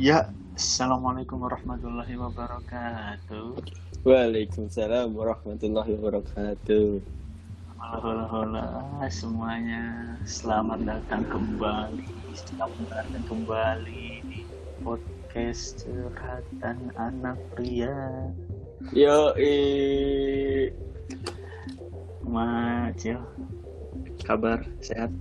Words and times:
Ya, 0.00 0.32
Assalamualaikum 0.56 1.44
warahmatullahi 1.44 2.16
wabarakatuh. 2.16 3.52
Waalaikumsalam 4.00 5.12
warahmatullahi 5.12 5.92
wabarakatuh. 5.92 7.04
Halo, 7.76 8.24
halo, 8.32 8.64
semuanya. 9.12 10.16
Selamat 10.24 10.88
datang 10.88 11.28
kembali. 11.28 12.08
Selamat 12.32 12.80
datang 12.88 13.24
kembali 13.28 14.24
di 14.24 14.40
podcast 14.80 15.84
curhatan 15.84 16.96
anak 16.96 17.36
pria. 17.52 18.24
Yo, 18.96 19.36
eh, 19.36 20.72
Macil, 22.24 23.20
kabar 24.24 24.64
sehat? 24.80 25.12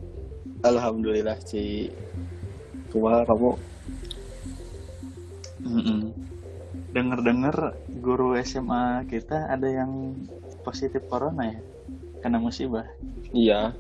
alhamdulillah 0.64 1.36
Ci. 1.44 1.92
Kumaha 2.96 3.28
kamu? 3.28 3.69
Mm-mm. 5.62 6.12
Dengar-dengar 6.90 7.78
guru 8.00 8.34
SMA 8.40 9.06
kita 9.06 9.46
ada 9.48 9.66
yang 9.66 10.16
positif 10.62 11.06
corona 11.06 11.50
ya, 11.50 11.60
kena 12.20 12.38
musibah. 12.38 12.86
Iya, 13.30 13.74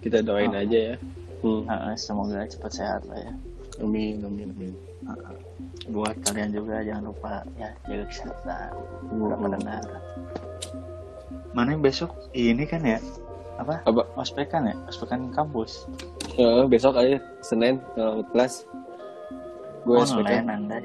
kita 0.00 0.20
doain 0.20 0.52
Oh. 0.52 0.60
aja 0.60 0.78
ya. 0.92 0.96
Hmm. 1.40 1.64
Ah, 1.66 1.96
semoga 1.96 2.44
cepat 2.44 2.70
sehat 2.70 3.02
lah 3.06 3.16
ya. 3.18 3.32
Amin, 3.80 4.20
amin, 4.20 4.52
amin. 4.52 4.74
Buat 5.88 6.20
kalian 6.22 6.52
juga 6.52 6.84
jangan 6.84 7.08
lupa 7.08 7.40
ya 7.56 7.72
jaga 7.84 8.04
kesehatan. 8.06 8.70
Para 9.08 9.34
Hmm. 9.34 9.42
pendengar. 9.42 9.84
Mana 11.50 11.74
besok 11.74 12.12
ini 12.30 12.62
kan 12.62 12.84
ya 12.84 13.00
apa? 13.56 13.80
Apa? 13.82 14.04
Ospekan 14.14 14.68
ya, 14.68 14.76
ospekan 14.84 15.32
kampus. 15.32 15.88
Eh, 16.36 16.64
besok 16.66 16.94
aja 16.94 17.16
Senin 17.40 17.80
eh, 17.96 18.20
kelas. 18.30 18.68
Gue 19.82 19.96
Online 19.96 20.44
SPK. 20.44 20.44
anda. 20.52 20.78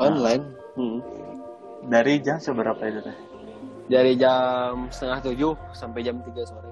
Online. 0.00 0.42
Hmm. 0.74 0.98
Dari 1.82 2.20
jam 2.20 2.36
seberapa 2.36 2.80
itu 2.82 3.00
teh? 3.00 3.16
Dari 3.86 4.12
jam 4.14 4.86
setengah 4.88 5.18
tujuh 5.22 5.52
sampai 5.72 6.00
jam 6.00 6.16
3 6.18 6.30
sore. 6.42 6.70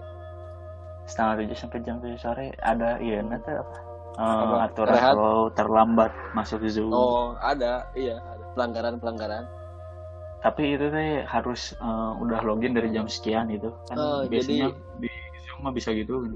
Setengah 1.05 1.35
tujuh 1.39 1.57
sampai 1.57 1.79
jam 1.83 1.97
tujuh 1.99 2.17
sore 2.17 2.53
ada 2.59 2.97
iya 2.99 3.21
nanti 3.21 3.51
apa? 3.51 3.77
Apa? 4.19 4.57
aturan 4.67 4.93
Rehat? 4.93 5.15
kalau 5.15 5.37
terlambat 5.53 6.11
masuk 6.33 6.63
Zoom. 6.67 6.91
Oh, 6.91 7.39
ada. 7.39 7.87
Iya, 7.93 8.19
ada. 8.19 8.45
Pelanggaran-pelanggaran. 8.53 9.45
Tapi 10.39 10.63
itu 10.73 10.87
teh 10.89 11.23
harus 11.25 11.75
eh, 11.75 12.13
udah 12.19 12.41
login 12.43 12.73
dari 12.73 12.91
jam 12.91 13.07
sekian 13.07 13.47
itu 13.49 13.71
kan 13.87 13.97
Oh, 13.97 14.21
biasanya 14.25 14.71
jadi- 14.71 14.79
di 15.01 15.11
Zoom 15.45 15.59
mah 15.61 15.73
bisa 15.73 15.91
gitu. 15.93 16.27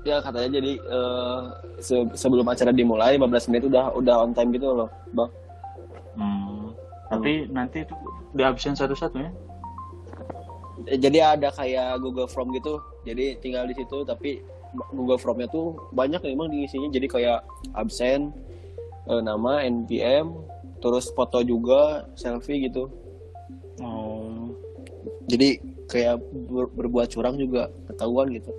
Ya 0.00 0.16
katanya 0.18 0.60
jadi 0.60 0.72
eh, 0.76 1.40
se- 1.78 2.12
sebelum 2.14 2.44
acara 2.44 2.72
dimulai 2.72 3.16
15 3.16 3.48
menit 3.48 3.64
udah 3.66 3.92
udah 3.94 4.14
on 4.18 4.32
time 4.32 4.52
gitu 4.52 4.68
loh, 4.74 4.88
Bang. 5.10 5.32
Hmm. 6.14 6.74
Tapi 7.06 7.50
nanti 7.50 7.82
itu 7.82 7.94
di 8.30 8.42
absen 8.42 8.74
satu-satu 8.74 9.16
ya. 9.18 9.30
Jadi 10.96 11.18
ada 11.18 11.50
kayak 11.50 12.00
Google 12.00 12.24
Form 12.24 12.50
gitu 12.50 12.80
jadi 13.02 13.36
tinggal 13.36 13.68
di 13.68 13.76
situ 13.76 14.04
tapi 14.04 14.40
Google 14.92 15.18
Formnya 15.18 15.44
tuh 15.44 15.76
banyak 15.90 16.22
memang 16.22 16.48
diisinya 16.48 16.88
jadi 16.88 17.04
kayak 17.04 17.38
absen 17.74 18.32
eh, 19.04 19.20
nama 19.20 19.60
NPM 19.60 20.32
terus 20.80 21.12
foto 21.12 21.40
juga 21.40 22.08
selfie 22.14 22.64
gitu 22.64 22.88
Oh. 23.80 24.52
jadi 25.24 25.56
kayak 25.88 26.20
ber- 26.52 26.68
berbuat 26.76 27.08
curang 27.08 27.40
juga 27.40 27.72
ketahuan 27.88 28.28
gitu 28.30 28.52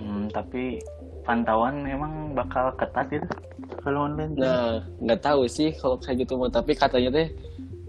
Hmm, 0.00 0.26
tapi 0.32 0.80
pantauan 1.22 1.84
emang 1.84 2.32
bakal 2.32 2.72
ketat 2.74 3.12
itu 3.12 3.28
kalau 3.82 4.06
online. 4.06 4.32
nah 4.34 4.78
nggak 4.98 5.20
tahu 5.20 5.44
sih 5.44 5.74
kalau 5.74 5.94
kayak 5.96 6.22
gitu 6.22 6.34
mah 6.36 6.48
tapi 6.48 6.72
katanya 6.72 7.10
teh 7.12 7.28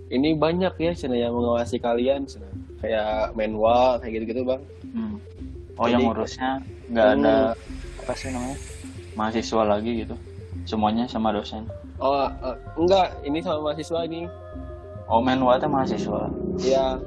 ini 0.10 0.34
banyak 0.36 0.74
ya 0.76 0.92
channel 0.92 1.18
yang 1.18 1.32
mengawasi 1.32 1.78
kalian 1.78 2.26
cenah. 2.26 2.50
kayak 2.78 3.32
menwa 3.32 3.96
kayak 3.98 4.20
gitu 4.20 4.26
gitu 4.30 4.42
bang 4.44 4.62
Hmm. 4.92 5.18
Oh 5.74 5.86
Jadi- 5.86 5.92
yang 5.92 6.02
ngurusnya 6.06 6.50
nggak 6.88 7.08
Hmm. 7.08 7.18
ada 7.20 7.36
apa 7.98 8.14
sih 8.14 8.30
namanya 8.30 8.58
mahasiswa 9.14 9.62
lagi 9.64 9.92
gitu. 10.00 10.16
Semuanya 10.64 11.06
sama 11.06 11.30
dosen. 11.30 11.66
oh 11.98 12.26
eh, 12.26 12.56
enggak 12.76 13.08
ini 13.22 13.40
sama 13.40 13.60
mahasiswa 13.64 14.00
ini 14.04 14.26
Oh 15.06 15.20
menwa 15.20 15.56
teh 15.56 15.66
mahasiswa. 15.66 16.30
ya 16.60 16.98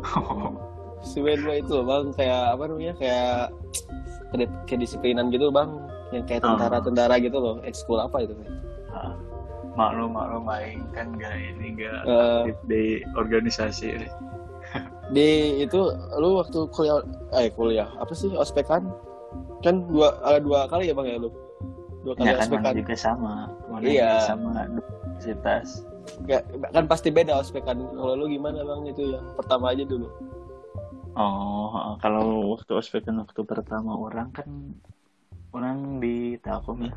si 1.02 1.20
Wenwa 1.20 1.54
itu 1.54 1.76
bang 1.80 2.04
kayak 2.12 2.42
apa 2.52 2.62
namanya 2.64 2.94
kayak 2.96 3.52
kedi- 4.30 4.56
kedisiplinan 4.66 5.28
gitu 5.28 5.48
bang 5.48 5.68
yang 6.14 6.24
kayak 6.24 6.40
Oh. 6.40 6.54
tentara-tentara 6.54 7.18
gitu 7.18 7.36
loh 7.36 7.58
ekskul 7.62 7.98
apa 7.98 8.22
itu 8.22 8.32
Ah, 8.88 9.10
maklum 9.74 10.14
maklum 10.14 10.46
aing 10.48 10.86
kan 10.90 11.10
gak 11.14 11.34
ini 11.34 11.74
gak 11.74 12.06
Eh. 12.06 12.14
aktif 12.46 12.56
di 12.64 12.82
organisasi. 13.12 13.88
di 15.10 15.28
itu 15.60 15.80
lu 16.16 16.38
waktu 16.38 16.58
kuliah 16.68 16.98
eh 17.32 17.50
kuliah 17.50 17.86
apa 17.94 18.10
sih 18.10 18.32
ospekan 18.32 18.88
kan 19.60 19.84
dua 19.86 20.14
ada 20.22 20.38
dua 20.38 20.64
kali 20.66 20.88
ya 20.88 20.94
bang 20.94 21.06
ya 21.06 21.16
lu 21.18 21.30
dua 22.00 22.14
kali 22.14 22.26
Ya 22.26 22.34
kan 22.34 22.46
ospekan 22.48 22.74
juga 22.76 22.94
sama. 22.96 23.34
Mana 23.66 23.84
Iya. 23.84 24.10
juga 24.16 24.20
sama 24.24 24.48
universitas. 24.64 25.66
Nggak- 26.20 26.44
kan 26.70 26.84
pasti 26.84 27.08
beda 27.08 27.32
ospekan 27.36 27.76
kalau 27.82 28.14
lu 28.14 28.26
gimana 28.26 28.60
bang 28.60 28.82
itu 28.86 29.02
yang 29.10 29.24
pertama 29.34 29.70
aja 29.70 29.84
dulu 29.84 30.08
Oh, 31.14 31.70
kalau 31.96 32.50
waktu 32.50 32.74
ospekan 32.74 33.14
waktu 33.16 33.40
pertama 33.40 33.94
orang 33.94 34.34
kan 34.34 34.74
orang 35.54 36.02
di 36.02 36.34
Telkom 36.42 36.82
ya. 36.84 36.94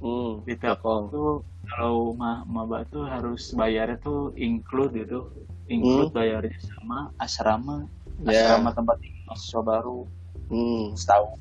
hmm 0.00 0.48
Di 0.48 0.54
Telkom 0.56 1.12
tuh 1.12 1.44
kalau 1.68 2.16
mah 2.16 2.42
maba 2.48 2.82
tuh 2.88 3.04
harus 3.06 3.52
bayarnya 3.52 4.00
tuh 4.00 4.32
include 4.34 5.04
gitu. 5.04 5.28
Include 5.70 6.10
bayarnya 6.10 6.56
sama 6.58 7.12
asrama, 7.20 7.86
Ya. 8.24 8.42
asrama 8.42 8.74
tempat 8.74 8.96
tinggal 8.98 9.22
mahasiswa 9.30 9.60
baru 9.62 9.98
hmm 10.50 10.96
setahun. 10.98 11.38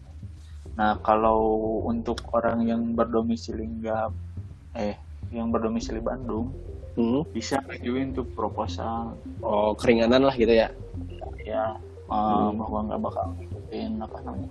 Nah, 0.78 0.96
kalau 1.02 1.40
untuk 1.84 2.22
orang 2.31 2.64
yang 2.64 2.94
berdomisili 2.94 3.66
nggak 3.68 4.14
eh 4.78 4.96
yang 5.34 5.50
berdomisili 5.50 5.97
Bandung 6.00 6.53
hmm 6.94 7.26
bisa 7.34 7.58
ngajuin 7.66 8.14
untuk 8.14 8.28
proposal 8.38 9.18
oh 9.41 9.74
keringanan 9.74 10.26
lah 10.26 10.36
gitu 10.36 10.52
ya 10.52 10.70
ya 11.41 11.74
uh, 12.08 12.50
Hmm. 12.50 12.58
bahwa 12.59 12.80
nggak 12.90 13.02
bakal 13.02 13.26
ngikutin 13.38 13.91
apa 13.97 14.18
namanya 14.26 14.50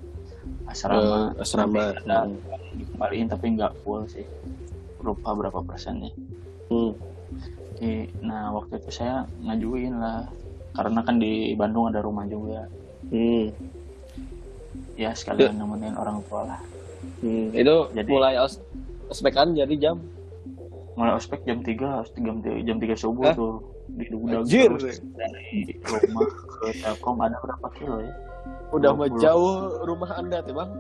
asrama. 0.67 1.33
Eh, 1.35 1.43
asrama. 1.43 1.83
Ada 1.97 2.19
Hmm. 2.25 2.37
dikembaliin 2.75 3.27
tapi 3.27 3.47
nggak 3.55 3.73
full 3.83 4.05
sih. 4.07 4.27
Lupa 5.01 5.33
berapa 5.33 5.63
persennya. 5.63 6.11
Hmm. 6.69 6.93
Jadi, 7.79 8.11
nah 8.21 8.51
waktu 8.53 8.83
itu 8.83 8.91
saya 8.91 9.25
ngajuin 9.41 9.95
lah. 9.97 10.27
Karena 10.75 11.01
kan 11.03 11.19
di 11.19 11.55
Bandung 11.55 11.91
ada 11.91 12.03
rumah 12.03 12.27
juga. 12.27 12.67
Hmm. 13.09 13.51
Ya 14.99 15.15
sekalian 15.15 15.55
nemenin 15.55 15.95
orang 15.95 16.21
tua 16.27 16.43
lah. 16.45 16.61
Hmm, 17.23 17.55
itu 17.55 17.77
Jadi- 17.95 18.11
mulai 18.11 18.35
os 18.39 18.59
ospekan 19.07 19.55
jadi 19.55 19.75
jam? 19.79 19.97
Mulai 20.99 21.15
ospek 21.15 21.47
jam 21.47 21.63
3 21.63 22.03
jam 22.19 22.43
3 22.43 22.59
jam 22.67 22.77
3 22.83 22.99
subuh 22.99 23.31
Hah? 23.31 23.35
tuh. 23.39 23.63
Di 23.89 24.05
terus 24.11 25.01
dari 25.15 25.65
rumah 25.81 26.27
ke 26.61 26.71
Telkom 26.83 27.19
ada 27.19 27.39
berapa 27.41 27.67
kilo 27.73 28.03
ya 28.05 28.13
udah 28.71 28.91
mah 28.93 29.09
20. 29.09 29.19
jauh 29.19 29.55
rumah 29.83 30.11
anda 30.13 30.39
tuh 30.41 30.55
bang 30.55 30.71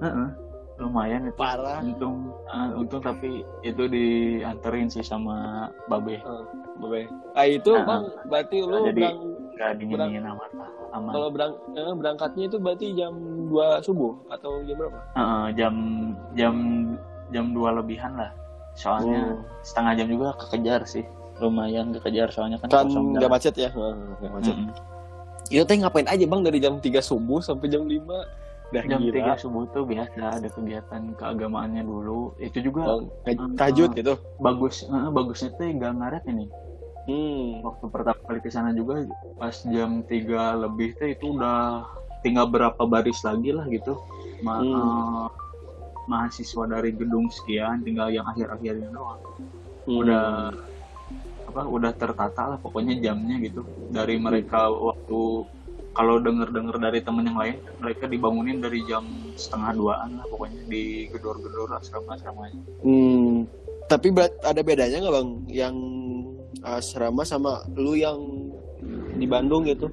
Heeh. 0.00 0.28
lumayan 0.74 1.22
itu 1.24 1.36
parah 1.36 1.78
untung 1.80 2.34
ah, 2.46 2.66
untung 2.72 2.98
tapi 2.98 3.30
itu 3.62 3.82
dianterin 3.86 4.88
sih 4.88 5.02
sama 5.02 5.68
babe 5.86 6.18
Babe. 6.74 7.06
ah 7.32 7.46
itu 7.46 7.70
Nah, 7.70 7.84
bang 7.84 8.02
berarti 8.26 8.56
lu 8.60 8.78
jadi- 8.84 9.06
berang, 9.06 9.18
nggak 9.54 9.70
dingin 9.78 10.24
amat 10.26 10.50
aman 10.90 11.10
kalau 11.10 11.28
berang, 11.28 11.52
eh, 11.70 11.94
berangkatnya 11.94 12.44
itu 12.44 12.56
berarti 12.58 12.86
jam 12.92 13.14
2 13.46 13.78
subuh 13.80 14.18
atau 14.28 14.58
jam 14.62 14.74
berapa 14.74 14.98
Heeh, 15.14 15.44
jam 15.54 15.74
jam 16.34 16.54
jam 17.30 17.44
dua 17.50 17.70
lebihan 17.72 18.14
lah 18.14 18.30
soalnya 18.74 19.22
Hmm. 19.30 19.38
setengah 19.62 19.92
jam 19.94 20.06
juga 20.08 20.26
kekejar 20.36 20.80
sih 20.84 21.06
lumayan 21.36 21.90
kekejar 21.92 22.30
soalnya 22.30 22.58
kan 22.58 22.66
kan 22.68 22.84
kosong 22.84 23.14
nggak 23.14 23.30
macet 23.30 23.54
ya 23.54 23.70
Heeh, 23.70 23.94
nggak 24.18 24.32
macet 24.32 24.54
Mm-mm. 24.54 24.70
Itu 25.46 25.62
teh 25.62 25.76
ngapain 25.76 26.04
aja 26.04 26.24
bang 26.24 26.40
dari 26.40 26.58
jam 26.58 26.74
3 26.78 27.00
subuh 27.00 27.38
sampai 27.38 27.68
jam 27.68 27.84
5 27.84 28.24
Dah 28.72 28.82
jam 28.82 28.98
gila. 28.98 29.36
3 29.36 29.38
subuh 29.38 29.68
tuh 29.68 29.84
biasa 29.84 30.40
ada 30.40 30.48
kegiatan 30.48 31.02
keagamaannya 31.14 31.82
dulu 31.82 32.32
itu 32.38 32.58
juga 32.60 32.82
Oh, 32.88 33.00
taj- 33.22 33.54
tahajud 33.54 33.90
gitu. 33.92 34.14
bagus 34.36 34.82
eh, 34.82 35.10
bagusnya 35.10 35.52
tuh 35.52 35.68
nggak 35.68 35.92
ngaret 35.94 36.24
ini 36.26 36.46
Hmm. 37.04 37.60
waktu 37.60 37.84
pertama 37.86 38.16
kali 38.24 38.40
ke 38.40 38.48
sana 38.48 38.72
juga 38.72 39.04
pas 39.36 39.52
jam 39.62 40.00
3 40.02 40.56
lebih 40.58 40.96
tuh 40.96 41.06
itu 41.06 41.24
udah 41.30 41.84
tinggal 42.20 42.48
berapa 42.48 42.80
baris 42.82 43.20
lagi 43.20 43.52
lah 43.52 43.68
gitu 43.68 44.00
Ma- 44.40 44.58
Hmm. 44.58 44.72
eh, 44.72 45.26
mahasiswa 46.04 46.64
dari 46.66 46.90
gedung 46.90 47.28
sekian 47.30 47.80
tinggal 47.80 48.08
yang 48.08 48.24
akhir-akhirnya 48.26 48.88
doang 48.88 49.20
Hmm. 49.84 50.00
udah 50.00 50.24
apa 51.54 51.70
udah 51.70 51.94
tertata 51.94 52.42
lah 52.50 52.58
pokoknya 52.58 52.98
jamnya 52.98 53.38
gitu 53.38 53.62
dari 53.94 54.18
mereka 54.18 54.66
waktu 54.74 55.46
kalau 55.94 56.18
denger-denger 56.18 56.82
dari 56.82 56.98
temen 56.98 57.30
yang 57.30 57.38
lain 57.38 57.62
mereka 57.78 58.10
dibangunin 58.10 58.58
dari 58.58 58.82
jam 58.90 59.06
setengah 59.38 59.70
duaan 59.78 60.18
lah 60.18 60.26
pokoknya 60.26 60.66
di 60.66 61.06
gedor-gedor 61.14 61.78
asrama-asramanya 61.78 62.58
Hmm. 62.82 63.46
Tapi 63.86 64.10
ada 64.42 64.64
bedanya 64.64 64.98
nggak 64.98 65.14
bang? 65.14 65.30
Yang 65.46 65.76
asrama 66.64 67.22
sama 67.22 67.62
lu 67.78 67.94
yang 67.94 68.18
di 69.14 69.26
Bandung 69.30 69.62
gitu? 69.70 69.86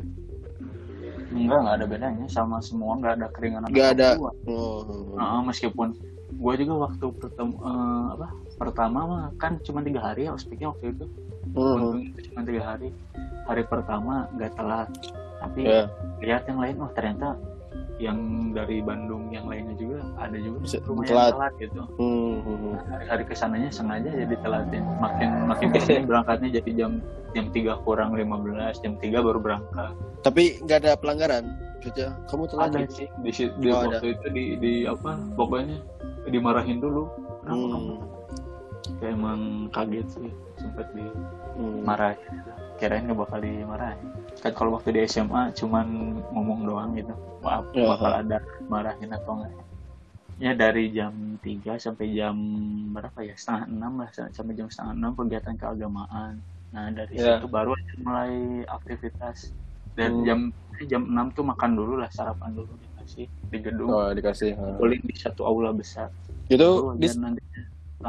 enggak 1.32 1.60
nggak 1.64 1.76
ada 1.80 1.88
bedanya 1.88 2.26
sama 2.28 2.60
semua 2.60 3.00
nggak 3.00 3.14
ada 3.22 3.28
keringanan 3.32 3.68
Nggak 3.72 3.90
ada. 3.96 4.10
Oh. 4.52 5.16
Heeh, 5.16 5.40
meskipun 5.48 5.96
gue 6.42 6.54
juga 6.58 6.74
waktu 6.84 7.06
pertemu 7.14 7.54
eh, 7.56 8.06
apa 8.12 8.28
pertama 8.58 9.00
mah 9.04 9.26
kan 9.36 9.62
cuma 9.62 9.80
tiga 9.80 10.02
hari 10.02 10.26
ya 10.26 10.34
ospeknya 10.34 10.70
waktu 10.70 10.92
itu 10.92 11.06
Hmm. 11.52 11.98
Itu 12.08 12.32
cuma 12.32 12.46
tiga 12.46 12.62
hari 12.64 12.94
hari 13.44 13.64
pertama 13.64 14.30
nggak 14.32 14.54
telat 14.54 14.88
tapi 15.38 15.66
Ya. 15.66 15.90
lihat 16.22 16.46
yang 16.46 16.62
lain 16.62 16.78
wah 16.78 16.94
ternyata 16.94 17.34
yang 17.98 18.18
dari 18.52 18.78
Bandung 18.80 19.30
yang 19.30 19.46
lainnya 19.46 19.74
juga 19.74 20.06
ada 20.16 20.34
juga 20.34 20.58
Bisa 20.60 20.78
lumayan 20.82 21.10
telat. 21.10 21.32
telat, 21.34 21.54
gitu 21.60 21.82
Hmm, 21.92 22.36
hmm, 22.40 22.58
hmm. 22.58 22.74
hari-hari 22.88 23.24
ke 23.24 23.34
sananya 23.34 23.70
sengaja 23.70 24.06
jadi 24.08 24.36
telatin 24.38 24.86
makin 24.98 25.30
makin 25.46 25.68
ke 25.68 25.80
sini 25.80 26.02
berangkatnya 26.04 26.50
jadi 26.56 26.72
jam 26.78 26.92
jam 27.32 27.46
3 27.48 27.58
kurang 27.80 28.14
15 28.14 28.30
jam 28.80 28.94
3 28.96 29.02
baru 29.20 29.40
berangkat 29.40 29.94
Tapi 30.22 30.62
nggak 30.62 30.78
ada 30.80 30.94
pelanggaran. 30.94 31.46
Maksudnya, 31.74 32.14
kamu 32.28 32.44
telat 32.46 32.66
ada 32.68 32.80
gitu? 32.80 32.94
sih 32.96 33.08
di, 33.18 33.32
si- 33.34 33.54
di 33.56 33.68
Oh, 33.68 33.82
waktu 33.82 34.08
itu 34.14 34.26
di, 34.30 34.44
di 34.56 34.74
apa 34.86 35.18
pokoknya 35.34 35.82
dimarahin 36.26 36.78
dulu 36.78 37.10
Kenapa 37.42 37.66
kamu? 37.68 37.94
Hmm. 37.94 38.00
Kayak 38.98 39.14
emang 39.14 39.42
kaget 39.70 40.08
sih 40.10 40.30
sempet 40.56 40.88
Hmm. 40.92 41.82
dimarahin 41.82 42.38
kirain 42.78 43.06
gak 43.06 43.20
bakal 43.20 43.38
dimarahin 43.38 44.08
kan 44.42 44.52
kalau 44.54 44.74
waktu 44.74 44.90
di 44.92 45.06
SMA 45.06 45.54
cuman 45.54 45.86
ngomong 46.32 46.66
doang 46.66 46.92
gitu 46.94 47.14
maaf 47.40 47.66
Ya, 47.72 47.94
bakal 47.94 48.12
ada 48.16 48.38
marahin 48.66 49.12
atau 49.12 49.38
enggak 49.38 49.54
ya 50.42 50.52
dari 50.54 50.90
jam 50.90 51.14
3 51.38 51.78
sampai 51.78 52.10
jam 52.10 52.34
berapa 52.90 53.22
ya 53.22 53.38
setengah 53.38 53.70
enam 53.70 53.94
lah 54.02 54.10
sampai 54.10 54.54
jam 54.56 54.66
setengah 54.66 54.94
enam 54.96 55.12
kegiatan 55.14 55.54
keagamaan 55.54 56.42
nah 56.72 56.90
dari 56.90 57.14
Ya. 57.14 57.38
situ 57.38 57.46
baru 57.46 57.78
aja 57.78 57.94
mulai 58.02 58.34
aktivitas 58.66 59.54
dan 59.94 60.12
Hmm. 60.18 60.26
jam 60.26 60.40
jam 60.88 61.02
6 61.06 61.28
tuh 61.32 61.46
makan 61.46 61.78
dulu 61.78 62.02
lah 62.02 62.10
sarapan 62.10 62.50
dulu 62.56 62.74
dikasih 63.02 63.26
di 63.50 63.58
gedung 63.60 63.90
Oh, 63.90 64.10
dikasih. 64.12 64.54
kumpulin 64.54 65.02
di 65.02 65.16
satu 65.16 65.42
aula 65.44 65.74
besar 65.74 66.14
Itu 66.48 66.94
Baru 66.94 67.00
dis- 67.00 67.18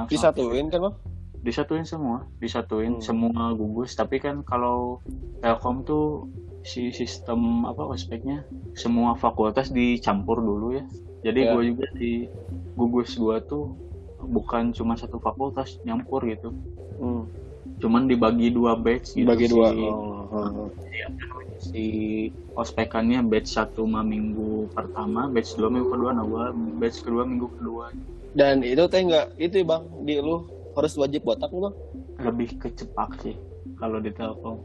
disatuin 0.09 0.69
kan 0.69 0.81
bang? 0.83 0.95
disatuin 1.43 1.83
semua 1.83 2.23
disatuin 2.39 2.95
Hmm. 2.95 3.03
semua 3.03 3.51
gugus 3.53 3.93
tapi 3.93 4.19
kan 4.19 4.43
kalau 4.43 5.03
Telkom 5.41 5.83
tuh 5.83 6.31
si 6.63 6.95
sistem 6.95 7.67
apa 7.67 7.83
ospeknya 7.83 8.47
semua 8.73 9.17
fakultas 9.17 9.67
dicampur 9.69 10.39
dulu 10.39 10.71
ya 10.73 10.85
jadi 11.21 11.41
Ya. 11.41 11.53
gue 11.53 11.75
juga 11.75 11.87
di 11.93 12.31
gugus 12.73 13.19
gue 13.19 13.37
tuh 13.43 13.75
bukan 14.23 14.71
cuma 14.71 14.95
satu 14.95 15.19
fakultas 15.19 15.83
nyampur 15.83 16.23
gitu 16.25 16.55
Hmm. 16.95 17.27
Cuman 17.83 18.07
dibagi 18.07 18.55
dua 18.55 18.79
batch 18.79 19.19
gitu 19.19 19.27
Bagi 19.27 19.51
si, 19.51 19.53
dua. 19.53 19.69
Oh, 19.75 20.23
oh, 20.31 20.47
oh. 20.55 20.69
si 21.59 21.85
ospekannya 22.55 23.19
batch 23.27 23.59
satu 23.59 23.83
mah 23.83 24.07
minggu 24.07 24.71
pertama 24.71 25.27
batch 25.27 25.59
dua 25.59 25.67
minggu 25.67 25.91
kedua 25.91 26.11
nah 26.15 26.23
gua 26.23 26.55
batch 26.55 27.03
kedua 27.03 27.27
minggu 27.27 27.51
kedua 27.59 27.91
Dan 28.33 28.65
itu 28.65 28.81
teh 28.89 29.03
nggak 29.05 29.37
itu 29.37 29.61
bang 29.61 29.83
di 30.09 30.17
lu 30.23 30.47
harus 30.73 30.97
wajib 30.97 31.21
botak 31.27 31.53
lu 31.53 31.69
bang? 31.69 31.75
lebih 32.23 32.55
kecepak 32.63 33.19
sih 33.21 33.35
kalau 33.77 33.99
di 33.99 34.15
Telkom 34.15 34.63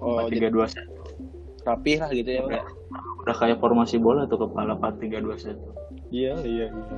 Oh, 0.00 0.24
tiga 0.32 0.48
dua 0.50 0.66
rapih 1.62 1.96
lah 2.02 2.10
gitu 2.10 2.28
ya 2.28 2.42
bang? 2.44 2.66
udah 3.20 3.36
kayak 3.36 3.60
formasi 3.60 3.96
bola 4.00 4.26
tuh 4.26 4.42
kepala 4.48 4.74
4321 4.80 6.10
Iya 6.10 6.34
iya 6.42 6.66
iya. 6.66 6.96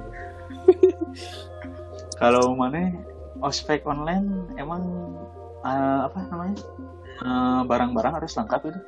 kalau 2.23 2.55
mana 2.57 2.95
ospek 3.43 3.83
online 3.85 4.47
emang 4.57 4.83
eh, 5.63 6.01
apa 6.07 6.19
namanya 6.29 6.57
Eh, 7.23 7.61
barang-barang 7.65 8.15
harus 8.19 8.35
lengkap 8.35 8.61
itu 8.67 8.81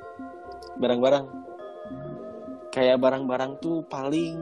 Barang-barang. 0.75 1.25
Kayak 2.69 2.99
barang-barang 2.99 3.63
tuh 3.63 3.87
paling 3.87 4.35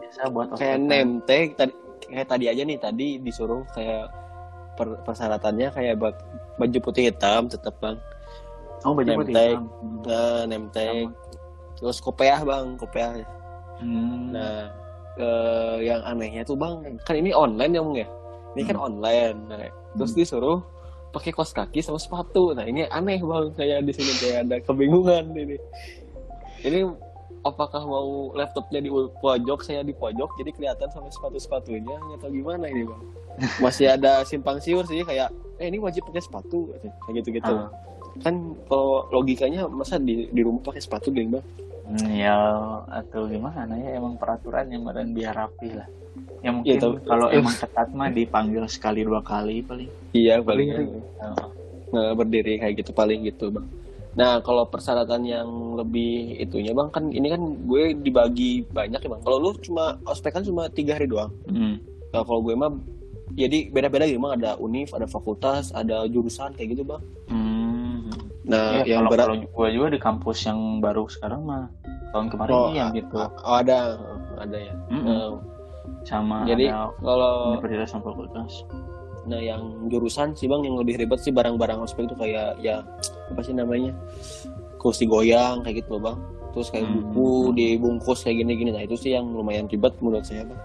biasa 0.00 0.32
buat 0.32 0.56
kayak 0.56 0.78
name 0.80 1.20
tag 1.28 1.52
tadi 1.52 1.72
kayak 2.00 2.26
tadi 2.26 2.44
aja 2.48 2.62
nih 2.64 2.80
tadi 2.80 3.08
disuruh 3.20 3.60
kayak 3.68 4.08
per- 4.72 4.96
persyaratannya 5.04 5.68
kayak 5.68 6.00
ba- 6.00 6.16
baju 6.56 6.78
putih 6.80 7.12
hitam 7.12 7.44
tetap 7.44 7.76
bang 7.76 8.00
oh 8.82 8.96
baju 8.96 9.04
name 9.04 9.20
putih 9.20 9.34
tag. 9.36 9.44
hitam. 9.52 9.62
nah, 10.08 10.40
name 10.48 10.66
tag 10.72 11.12
terus 11.76 12.00
kopiah 12.00 12.40
bang 12.40 12.66
kopiah 12.74 13.20
Hmm. 13.78 14.32
nah 14.32 14.72
eh, 15.14 15.76
yang 15.84 16.00
anehnya 16.02 16.42
tuh 16.42 16.56
bang 16.56 16.80
kan 17.04 17.12
ini 17.12 17.30
online 17.30 17.70
ya 17.70 17.80
bang 17.84 17.96
ya 18.00 18.08
ini 18.56 18.62
kan 18.64 18.76
online 18.80 19.36
nah, 19.44 19.60
terus 19.92 20.10
Hmm. 20.10 20.18
disuruh 20.18 20.58
pakai 21.08 21.30
kos 21.32 21.52
kaki 21.52 21.80
sama 21.80 21.96
sepatu. 21.96 22.52
Nah 22.52 22.64
ini 22.64 22.84
aneh 22.88 23.20
bang 23.20 23.46
kayak 23.56 23.84
di 23.84 23.92
sini 23.96 24.12
kayak 24.18 24.38
ada 24.48 24.56
kebingungan 24.62 25.32
ini. 25.32 25.56
Ini 26.62 26.84
apakah 27.46 27.86
mau 27.86 28.34
laptopnya 28.34 28.82
di 28.82 28.90
pojok 28.92 29.62
saya 29.62 29.80
di 29.80 29.94
pojok 29.94 30.36
jadi 30.36 30.50
kelihatan 30.52 30.88
sama 30.90 31.08
sepatu 31.08 31.38
sepatunya 31.38 31.96
tahu 32.18 32.32
gimana 32.34 32.66
ini 32.66 32.84
bang? 32.84 33.02
Masih 33.64 33.94
ada 33.94 34.26
simpang 34.26 34.58
siur 34.58 34.82
sih 34.84 35.06
kayak 35.06 35.30
eh 35.58 35.66
ini 35.66 35.78
wajib 35.78 36.06
pakai 36.06 36.22
sepatu 36.22 36.70
kayak 37.06 37.22
gitu 37.22 37.38
gitu 37.38 37.50
Ah. 37.50 37.70
kan 38.18 38.34
kalau 38.66 39.06
logikanya 39.14 39.70
masa 39.70 39.94
di 39.98 40.26
di 40.30 40.40
rumah 40.42 40.58
pakai 40.62 40.82
sepatu 40.82 41.14
gini 41.14 41.38
bang 41.38 41.44
Ya 42.06 42.36
atau 42.86 43.24
gimana 43.24 43.72
ya 43.74 43.96
emang 43.96 44.14
peraturan 44.14 44.68
yang 44.68 44.82
badan 44.82 45.10
biar 45.10 45.32
rapi 45.34 45.72
lah 45.72 45.88
ya 46.38 46.50
mungkin 46.50 46.68
Iya, 46.68 46.78
tapi- 46.78 47.02
kalau 47.02 47.26
emang 47.30 47.54
ketat 47.56 47.88
mah 47.90 48.08
dipanggil 48.08 48.62
sekali 48.66 49.00
dua 49.02 49.18
kali 49.20 49.58
paling 49.60 49.88
iya 50.12 50.38
paling 50.38 50.68
Berdiri. 50.68 50.86
Oh. 51.18 51.48
nggak 51.88 52.14
berdiri 52.14 52.54
kayak 52.58 52.74
gitu 52.76 52.90
paling 52.92 53.24
gitu 53.24 53.48
bang 53.48 53.66
nah 54.12 54.38
kalau 54.38 54.62
persyaratan 54.64 55.22
yang 55.24 55.48
lebih 55.74 56.12
itunya 56.36 56.70
bang 56.70 56.88
kan 56.88 57.08
ini 57.08 57.26
kan 57.28 57.40
gue 57.40 57.96
dibagi 57.96 58.50
banyak 58.68 58.98
ya 58.98 59.08
bang 59.08 59.22
kalau 59.22 59.38
lu 59.40 59.50
cuma 59.56 59.84
ospek 60.04 60.30
kan 60.30 60.42
cuma 60.42 60.68
tiga 60.68 60.94
hari 60.94 61.06
doang 61.06 61.32
Hmm. 61.46 61.80
nah 62.08 62.20
kalau 62.20 62.38
gue 62.40 62.52
mah 62.52 62.70
jadi 63.30 63.58
beda-beda 63.66 64.04
gitu 64.04 64.20
bang 64.20 64.34
ada 64.36 64.50
univ 64.58 64.90
ada 64.90 65.06
fakultas 65.06 65.72
ada 65.72 66.04
jurusan 66.04 66.52
kayak 66.52 66.68
gitu 66.70 66.84
bang 66.84 67.02
Hmm. 67.26 67.47
Nah 68.48 68.80
Ya, 68.80 68.96
yang 68.96 69.04
kalau, 69.04 69.10
berat 69.12 69.26
kalau 69.28 69.36
gue 69.44 69.68
juga 69.70 69.86
di 69.92 70.00
kampus 70.00 70.38
yang 70.42 70.60
baru 70.80 71.04
sekarang 71.06 71.44
mah 71.44 71.68
tahun 72.10 72.26
kemarin 72.32 72.54
Oh, 72.54 72.72
a- 72.72 72.90
gitu. 72.90 73.16
oh, 73.20 73.28
ada 73.54 73.78
ada 74.34 74.56
ya? 74.56 74.74
Mm-mm. 74.88 75.04
Nah, 75.04 75.30
sama 76.02 76.44
jadi 76.44 76.72
ada 76.72 76.88
kalau 76.98 77.32
universitas 77.54 77.88
sama 77.90 78.08
fakultas 78.08 78.64
nah 79.28 79.36
yang 79.36 79.60
jurusan 79.86 80.32
sih 80.32 80.48
bang 80.48 80.64
yang 80.64 80.80
lebih 80.80 80.96
ribet 80.96 81.20
sih 81.20 81.28
barang-barang 81.28 81.84
ospek 81.84 82.08
itu 82.08 82.16
kayak 82.16 82.56
ya 82.58 82.80
apa 83.28 83.40
sih 83.44 83.52
namanya? 83.52 83.92
Kursi 84.80 85.04
goyang 85.04 85.60
kayak 85.60 85.84
gitu 85.84 86.00
loh 86.00 86.08
bang. 86.08 86.18
Terus 86.56 86.72
kayak 86.72 86.88
Hmm. 86.88 87.12
buku 87.12 87.28
dibungkus 87.52 88.24
kayak 88.24 88.40
gini-gini. 88.40 88.72
Nah 88.72 88.80
itu 88.80 88.96
sih 88.96 89.12
yang 89.12 89.28
lumayan 89.28 89.68
ribet 89.68 89.92
menurut 90.00 90.24
saya 90.24 90.48
bang. 90.48 90.60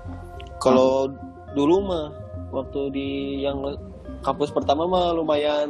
Kalau 0.58 1.12
dulu 1.51 1.84
mah 1.84 2.08
waktu 2.55 2.88
di 2.96 3.08
yang 3.43 3.60
kampus 4.24 4.48
pertama 4.48 4.88
mah 4.88 5.12
lumayan 5.12 5.67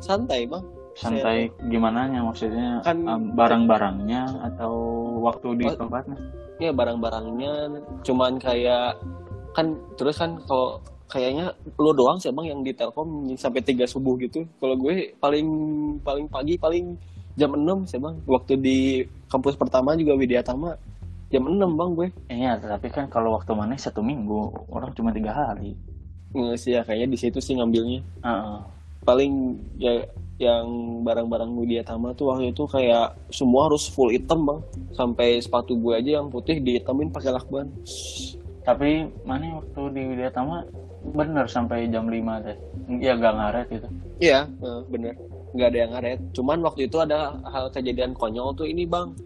santai 0.00 0.44
bang. 0.44 0.64
Santai 0.96 1.48
gimana 1.70 2.10
nya 2.10 2.20
maksudnya 2.20 2.82
Kan- 2.82 3.06
um, 3.06 3.32
barang-barangnya 3.32 4.22
atau 4.52 4.74
waktu 5.22 5.54
di 5.56 5.64
Oh. 5.68 5.76
tempatnya? 5.76 6.18
ya 6.60 6.76
barang-barangnya. 6.76 7.52
Cuman 8.04 8.36
kayak 8.36 9.00
kan 9.56 9.72
terus 9.96 10.20
kan 10.20 10.36
kalau 10.44 10.76
kayaknya 11.08 11.50
lo 11.74 11.90
doang 11.90 12.20
sih 12.20 12.28
bang 12.28 12.52
yang 12.52 12.60
di 12.60 12.70
Telkom 12.70 13.32
sampai 13.32 13.64
tiga 13.64 13.88
subuh 13.88 14.20
gitu. 14.20 14.44
Kalau 14.60 14.76
gue 14.76 15.16
paling 15.16 15.48
paling 16.00 16.28
pagi 16.28 16.60
paling 16.60 17.00
jam 17.34 17.56
6 17.56 17.88
sih 17.88 17.96
bang. 17.96 18.12
Waktu 18.26 18.60
di 18.60 18.78
kampus 19.26 19.56
pertama 19.56 19.96
juga 19.96 20.12
Widya 20.12 20.44
Tama 20.44 20.76
jam 21.32 21.48
6 21.48 21.72
bang 21.72 21.90
gue. 21.96 22.08
Iya 22.28 22.60
tapi 22.60 22.92
kan 22.92 23.08
kalau 23.08 23.40
waktu 23.40 23.56
mana 23.56 23.72
satu 23.74 24.04
minggu 24.04 24.68
orang 24.68 24.92
cuma 24.92 25.10
tiga 25.10 25.32
hari. 25.32 25.72
Nggak 26.30 26.58
sih 26.60 26.76
ya 26.76 26.84
kayaknya 26.84 27.08
di 27.08 27.18
situ 27.18 27.40
sih 27.40 27.56
ngambilnya. 27.56 28.04
Heeh. 28.20 28.60
Paling 29.04 29.58
ya 29.80 30.04
yang 30.40 30.66
barang-barang 31.04 31.52
Widya 31.52 31.84
Tama 31.84 32.16
tuh 32.16 32.32
waktu 32.32 32.56
itu 32.56 32.64
kayak 32.64 33.12
semua 33.28 33.68
harus 33.68 33.84
full 33.92 34.08
hitam 34.08 34.48
bang 34.48 34.60
sampai 34.96 35.36
sepatu 35.36 35.76
gue 35.76 35.92
aja 36.00 36.20
yang 36.20 36.32
putih 36.32 36.64
dihitamin 36.64 37.12
pakai 37.12 37.36
lakban 37.36 37.68
tapi 38.64 39.08
mana 39.28 39.60
waktu 39.60 39.80
di 39.92 40.02
Widya 40.14 40.32
Tama 40.32 40.64
bener 41.12 41.44
sampai 41.44 41.92
jam 41.92 42.08
5 42.08 42.44
deh 42.44 42.56
ya 43.04 43.20
gak 43.20 43.34
ngaret 43.36 43.66
gitu 43.68 43.88
Iya, 44.20 44.44
eh, 44.46 44.80
bener. 44.92 45.16
Nggak 45.56 45.68
ada 45.72 45.78
yang 45.80 45.90
ngaret. 45.96 46.18
Cuman 46.36 46.58
waktu 46.60 46.80
itu 46.86 46.96
ada 47.00 47.40
hal 47.48 47.72
kejadian 47.72 48.12
konyol 48.12 48.52
tuh 48.52 48.68
ini 48.68 48.84
bang. 48.84 49.16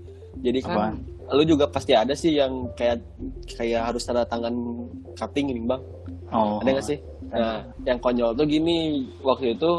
Jadi 0.41 0.63
kan, 0.63 1.03
lu 1.35 1.43
juga 1.43 1.67
pasti 1.67 1.93
ada 1.99 2.15
sih 2.15 2.39
yang 2.39 2.71
kayak 2.79 3.03
kayak 3.59 3.91
harus 3.91 4.07
tanda 4.07 4.23
tangan 4.25 4.55
cutting 5.19 5.51
ini 5.51 5.67
bang. 5.67 5.83
Oh 6.35 6.59
Ada 6.59 6.71
nggak 6.73 6.87
sih? 6.87 6.99
Nah, 7.31 7.57
yang 7.83 7.99
konyol 7.99 8.35
tuh 8.35 8.45
gini. 8.45 8.79
Waktu 9.21 9.55
itu 9.55 9.71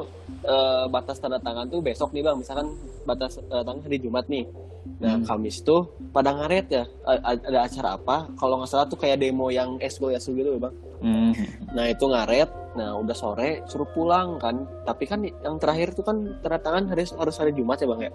eh, 0.41 0.83
batas 0.88 1.19
tanda 1.19 1.38
tangan 1.38 1.67
tuh 1.67 1.79
besok 1.79 2.12
nih 2.12 2.21
bang. 2.21 2.35
Misalkan 2.35 2.74
batas 3.03 3.38
tanda 3.38 3.62
tangan 3.62 3.81
hari 3.83 3.97
Jumat 4.00 4.25
nih. 4.25 4.47
Nah, 4.95 5.17
Hmm. 5.17 5.25
Kamis 5.25 5.59
tuh 5.59 5.81
pada 6.09 6.31
ngaret 6.31 6.67
ya. 6.69 6.83
A- 7.03 7.33
Ada 7.33 7.59
acara 7.63 7.89
apa? 7.93 8.17
Kalau 8.33 8.57
nggak 8.57 8.69
salah 8.69 8.85
tuh 8.85 8.95
kayak 8.95 9.17
demo 9.17 9.50
yang 9.50 9.75
eskul 9.77 10.09
eskul 10.09 10.38
gitu, 10.38 10.55
Bang. 10.55 10.74
Hmm. 11.01 11.33
Nah, 11.69 11.85
itu 11.85 12.05
ngaret. 12.05 12.50
Nah, 12.75 12.95
udah 12.95 13.13
sore 13.13 13.63
suruh 13.65 13.88
pulang 13.88 14.38
kan. 14.38 14.63
Tapi 14.83 15.03
kan 15.03 15.19
yang 15.21 15.57
terakhir 15.57 15.91
tuh 15.91 16.03
kan 16.03 16.39
tanda 16.39 16.59
tangan 16.59 16.83
harus 16.88 17.12
harus 17.13 17.35
hari 17.35 17.51
Jumat 17.51 17.77
ya, 17.77 17.88
Bang 17.88 18.01
ya. 18.01 18.12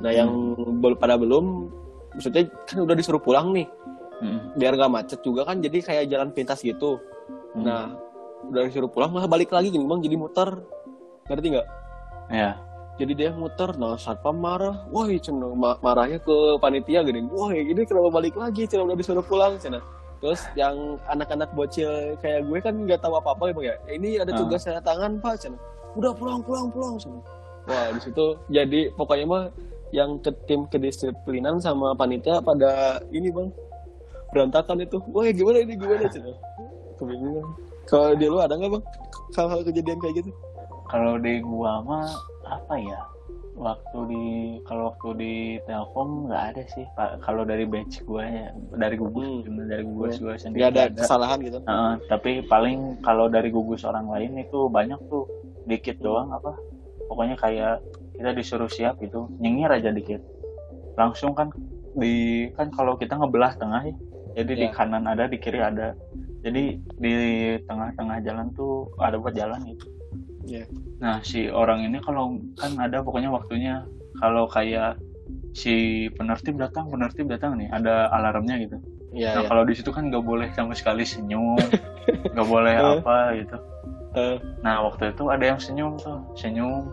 Nah, 0.00 0.10
yang 0.10 0.30
belum 0.80 0.96
pada 0.96 1.16
belum 1.16 1.68
maksudnya 2.12 2.46
kan 2.64 2.78
udah 2.80 2.94
disuruh 2.94 3.18
pulang 3.18 3.50
nih. 3.52 3.66
Hmm. 4.14 4.54
Biar 4.54 4.78
nggak 4.78 4.92
macet 4.92 5.20
juga 5.20 5.42
kan 5.42 5.58
jadi 5.58 5.82
kayak 5.82 6.04
jalan 6.08 6.30
pintas 6.30 6.62
gitu. 6.62 7.02
Hmm. 7.54 7.64
Nah, 7.64 7.84
udah 8.50 8.62
disuruh 8.66 8.90
pulang 8.90 9.14
malah 9.14 9.30
balik 9.30 9.54
lagi 9.54 9.70
gini, 9.70 9.86
Bang, 9.86 10.02
jadi 10.02 10.18
muter. 10.18 10.50
Ngerti 11.30 11.48
nggak? 11.56 11.68
ya 12.32 12.56
jadi 12.94 13.12
dia 13.12 13.30
muter 13.34 13.74
nah 13.76 13.98
satpam 13.98 14.38
marah 14.38 14.86
wah 14.88 15.04
cina 15.18 15.50
ma- 15.52 15.78
marahnya 15.82 16.22
ke 16.22 16.56
panitia 16.62 17.02
gini 17.04 17.26
wah 17.28 17.50
ini 17.52 17.82
kenapa 17.84 18.08
balik 18.08 18.38
lagi 18.38 18.64
cina 18.64 18.86
udah 18.86 18.96
disuruh 18.96 19.24
pulang 19.24 19.58
cina 19.58 19.82
terus 20.22 20.46
yang 20.56 20.96
anak-anak 21.10 21.50
bocil 21.52 22.16
kayak 22.24 22.46
gue 22.48 22.58
kan 22.64 22.72
nggak 22.72 23.02
tahu 23.02 23.18
apa 23.18 23.34
apa 23.36 23.44
ya 23.50 23.52
Bang, 23.52 23.66
ya 23.66 23.74
ini 23.92 24.08
ada 24.22 24.32
Ah. 24.32 24.38
tugas 24.40 24.64
tanda 24.64 24.80
tangan 24.80 25.20
pak 25.20 25.34
cina 25.36 25.58
udah 25.98 26.12
pulang 26.16 26.40
pulang 26.40 26.70
pulang 26.70 26.94
cina 26.96 27.18
wah 27.68 27.92
di 27.92 28.00
situ 28.00 28.26
jadi 28.48 28.80
pokoknya 28.94 29.26
mah 29.26 29.44
yang 29.92 30.16
ke 30.22 30.30
tim 30.48 30.64
kedisiplinan 30.70 31.60
sama 31.60 31.92
panitia 31.92 32.40
pada 32.40 33.02
ini 33.12 33.28
bang 33.30 33.50
berantakan 34.32 34.80
itu 34.82 34.96
wah 35.12 35.28
gimana 35.28 35.60
ini 35.60 35.74
gimana 35.76 36.08
cina 36.08 36.32
kebingungan 37.04 37.46
kalau 37.84 38.16
di 38.16 38.26
lu 38.26 38.40
ada 38.40 38.56
nggak 38.56 38.72
bang? 38.72 38.84
Hal-hal 39.36 39.60
kejadian 39.62 39.98
kayak 40.00 40.14
gitu? 40.18 40.30
Kalau 40.88 41.14
di 41.16 41.40
gua 41.40 41.80
mah 41.80 42.08
apa 42.44 42.74
ya 42.76 43.00
waktu 43.54 43.98
di 44.10 44.24
kalau 44.64 44.90
waktu 44.90 45.08
di 45.14 45.32
Telkom 45.62 46.26
nggak 46.26 46.44
ada 46.50 46.62
sih 46.66 46.82
Pak. 46.92 47.22
kalau 47.22 47.46
dari 47.46 47.62
batch 47.64 48.02
gua 48.02 48.24
ya 48.24 48.50
dari 48.74 48.96
gugus 48.96 49.46
Hmm. 49.46 49.68
dari 49.68 49.82
gugus 49.84 50.18
gua 50.18 50.34
sendiri 50.34 50.58
nggak 50.58 50.70
ada 50.72 50.82
nggak 50.90 51.04
kesalahan 51.04 51.38
gitu? 51.38 51.58
Heeh, 51.62 51.92
tapi 52.08 52.30
paling 52.44 52.78
kalau 53.00 53.28
dari 53.28 53.48
gugus 53.48 53.84
orang 53.84 54.10
lain 54.10 54.40
itu 54.40 54.66
banyak 54.66 54.98
tuh 55.06 55.28
dikit 55.64 56.00
doang 56.00 56.32
apa. 56.32 56.56
Pokoknya 57.06 57.36
kayak 57.36 57.78
kita 58.14 58.30
disuruh 58.32 58.66
siap 58.66 58.98
gitu 58.98 59.28
nyengir 59.38 59.70
aja 59.70 59.92
dikit. 59.92 60.18
Langsung 60.96 61.34
kan 61.34 61.52
di 61.94 62.48
kan 62.54 62.74
kalau 62.74 62.96
kita 62.96 63.14
ngebelah 63.14 63.54
tengah 63.54 63.86
ya 63.86 63.94
jadi 64.34 64.52
di 64.56 64.66
Ya. 64.66 64.74
kanan 64.74 65.06
ada 65.06 65.30
di 65.30 65.38
kiri 65.38 65.62
ada 65.62 65.94
jadi 66.44 66.64
di 67.00 67.14
tengah-tengah 67.64 68.20
jalan 68.20 68.52
tuh 68.52 68.92
ada 69.00 69.16
buat 69.16 69.32
jalan 69.32 69.58
gitu 69.64 69.86
Iya. 70.44 70.68
nah 71.00 71.24
si 71.24 71.48
orang 71.48 71.88
ini 71.88 71.98
kalau 72.04 72.36
kan 72.60 72.76
ada 72.76 73.00
pokoknya 73.00 73.32
waktunya 73.32 73.80
kalau 74.20 74.44
kayak 74.44 75.00
si 75.56 76.06
penertib 76.12 76.60
datang 76.60 76.92
penertib 76.92 77.32
datang 77.32 77.56
nih 77.56 77.72
ada 77.72 78.12
alarmnya 78.12 78.60
gitu 78.60 78.76
Iya, 79.14 79.30
Nah 79.30 79.42
iya. 79.46 79.48
kalau 79.48 79.62
di 79.62 79.78
situ 79.78 79.94
kan 79.94 80.10
nggak 80.10 80.26
boleh 80.26 80.50
sama 80.58 80.74
sekali 80.74 81.06
senyum, 81.06 81.54
nggak 82.34 82.48
boleh 82.50 82.74
Eh. 82.74 82.82
apa 82.98 83.16
gitu. 83.38 83.56
Eh. 84.18 84.36
Nah 84.58 84.82
waktu 84.82 85.14
itu 85.14 85.30
ada 85.30 85.54
yang 85.54 85.60
senyum 85.62 85.94
tuh, 86.02 86.18
senyum, 86.34 86.90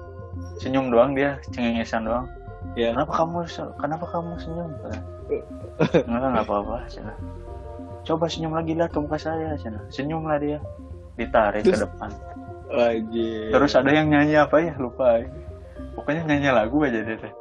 senyum 0.62 0.94
doang 0.94 1.18
dia, 1.18 1.42
cengengesan 1.50 2.06
doang. 2.06 2.30
Iya. 2.78 2.94
Kenapa 2.94 3.26
kamu 3.26 3.50
kenapa 3.82 4.06
kamu 4.06 4.38
senyum? 4.38 4.70
Enggak 6.06 6.30
nggak 6.30 6.46
apa-apa. 6.46 6.78
Coba 8.02 8.26
senyum 8.26 8.54
lagi 8.54 8.74
lah 8.74 8.90
ke 8.90 8.98
muka 8.98 9.16
saya, 9.16 9.54
cina. 9.56 9.78
Senyum 9.88 10.26
lah 10.26 10.38
dia, 10.38 10.58
ditarik 11.16 11.62
ke 11.62 11.72
Terus? 11.72 11.86
depan. 11.86 12.10
Lagi. 12.72 13.52
Terus 13.52 13.72
ada 13.76 13.92
yang 13.92 14.08
nyanyi 14.08 14.36
apa 14.36 14.58
ya 14.58 14.74
lupa. 14.76 15.22
Pokoknya 15.94 16.24
nyanyi 16.26 16.50
lagu 16.50 16.78
aja 16.82 17.00
dia. 17.00 17.18
teh. 17.18 17.34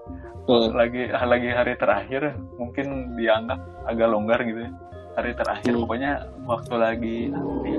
Eh, 0.51 0.67
lagi 0.75 1.07
lagi 1.07 1.49
hari 1.55 1.79
terakhir 1.79 2.35
mungkin 2.59 3.15
dianggap 3.15 3.61
agak 3.87 4.09
longgar 4.11 4.43
gitu 4.43 4.67
ya 4.67 4.71
hari 5.15 5.31
terakhir 5.31 5.71
Hmm. 5.71 5.83
pokoknya 5.87 6.11
waktu 6.43 6.75
lagi 6.75 7.17
ya, 7.63 7.79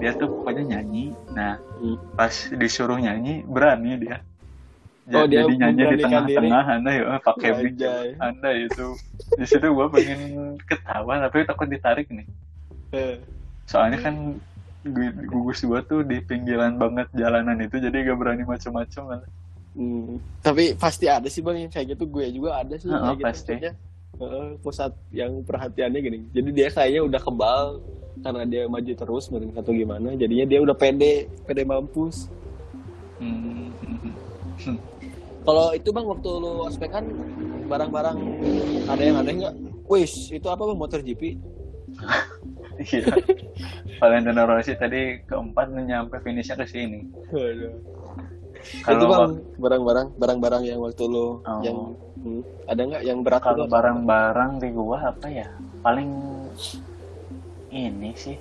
dia 0.00 0.10
tuh 0.16 0.32
pokoknya 0.32 0.64
nyanyi 0.76 1.12
nah 1.36 1.60
Hmm. 1.76 2.00
pas 2.16 2.32
disuruh 2.52 2.96
nyanyi 2.96 3.44
berani 3.44 4.00
dia 4.00 4.24
Oh, 5.10 5.24
dia 5.26 5.42
jadi 5.42 5.52
nyanyi 5.56 5.84
di 5.96 5.96
tengah-tengah 6.04 6.64
anda 6.76 6.90
ya 6.92 7.16
pakai 7.24 7.50
mic 7.64 7.80
anda 8.20 8.50
itu 8.52 8.86
di 9.34 9.44
situ 9.48 9.66
gua 9.72 9.88
pengen 9.88 10.54
ketawa 10.68 11.24
tapi 11.24 11.48
takut 11.48 11.66
ditarik 11.66 12.06
nih 12.12 12.28
eh. 12.94 13.16
soalnya 13.64 13.98
kan 13.98 14.14
gu- 14.84 15.16
gugus 15.26 15.64
gua 15.64 15.80
tuh 15.82 16.04
di 16.04 16.20
pinggiran 16.20 16.76
banget 16.76 17.08
jalanan 17.16 17.58
itu 17.58 17.80
jadi 17.80 18.12
gak 18.12 18.18
berani 18.20 18.44
macam-macam 18.44 19.04
kan 19.16 19.20
Hmm. 19.70 20.18
Tapi 20.42 20.74
pasti 20.74 21.06
ada 21.06 21.30
sih 21.30 21.46
bang 21.46 21.62
yang 21.66 21.70
kayak 21.70 21.94
gitu 21.94 22.02
gue 22.10 22.26
juga 22.34 22.58
ada 22.58 22.74
sih 22.74 22.90
Heeh, 22.90 22.98
kayak 22.98 23.14
gitu 23.14 23.26
pasti. 23.30 23.52
maksudnya. 23.54 23.72
Heeh, 24.18 24.46
pusat 24.66 24.92
yang 25.14 25.32
perhatiannya 25.46 26.00
gini. 26.02 26.18
Jadi 26.34 26.48
dia 26.50 26.68
kayaknya 26.74 27.00
udah 27.06 27.20
kebal 27.22 27.62
karena 28.20 28.42
dia 28.50 28.62
maju 28.66 28.92
terus 28.92 29.30
mungkin 29.30 29.54
atau 29.54 29.70
gimana. 29.70 30.18
Jadinya 30.18 30.46
dia 30.50 30.58
udah 30.58 30.74
pede, 30.74 31.30
pede 31.46 31.62
mampus. 31.62 32.26
Hmm. 33.22 33.70
Kalau 35.40 35.72
itu 35.72 35.88
bang 35.88 36.06
waktu 36.06 36.28
lu 36.36 36.50
ospek 36.68 36.90
kan 36.92 37.04
barang-barang 37.64 38.18
ada 38.86 39.02
yang 39.02 39.16
aneh 39.24 39.32
nggak? 39.40 39.54
Wis 39.88 40.28
itu 40.28 40.46
apa 40.52 40.62
bang 40.68 40.78
motor 40.78 41.00
GP? 41.00 41.22
Iya. 42.80 43.12
Valentino 44.00 44.48
Rossi 44.48 44.72
tadi 44.72 45.20
keempat 45.28 45.68
nyampe 45.68 46.16
finishnya 46.24 46.56
ke 46.56 46.64
sini. 46.64 47.04
Itu 47.28 47.68
Kalau 48.88 49.04
bang 49.04 49.32
barang-barang 49.60 50.16
barang-barang 50.16 50.62
yang 50.64 50.80
waktu 50.80 51.04
lu 51.04 51.44
Oh. 51.44 51.60
yang 51.60 51.92
hmm, 52.24 52.40
ada 52.64 52.80
nggak 52.80 53.02
yang 53.04 53.20
berat 53.20 53.44
kalau 53.44 53.68
barang-barang 53.68 54.64
di 54.64 54.68
gua 54.72 55.12
apa 55.12 55.28
ya? 55.28 55.48
Paling 55.84 56.08
ini 57.68 58.16
sih. 58.16 58.40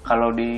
Kalau 0.00 0.32
di 0.32 0.52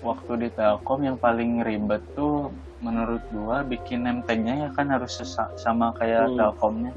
waktu 0.00 0.32
di 0.40 0.48
Telkom 0.56 1.04
yang 1.04 1.20
paling 1.20 1.60
ribet 1.64 2.00
tuh 2.16 2.48
menurut 2.86 3.22
gua 3.34 3.66
bikin 3.66 4.06
name 4.06 4.22
tag-nya 4.22 4.54
ya 4.54 4.68
kan 4.70 4.86
harus 4.86 5.18
sama 5.58 5.90
kayak 5.98 6.30
Hmm. 6.30 6.38
Telkomnya. 6.38 6.92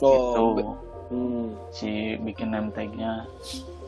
Oh, 0.00 0.10
itu 0.32 0.42
be- 0.56 0.78
hmm, 1.12 1.44
si 1.70 1.90
bikin 2.18 2.50
name 2.50 2.72
tag-nya. 2.72 3.28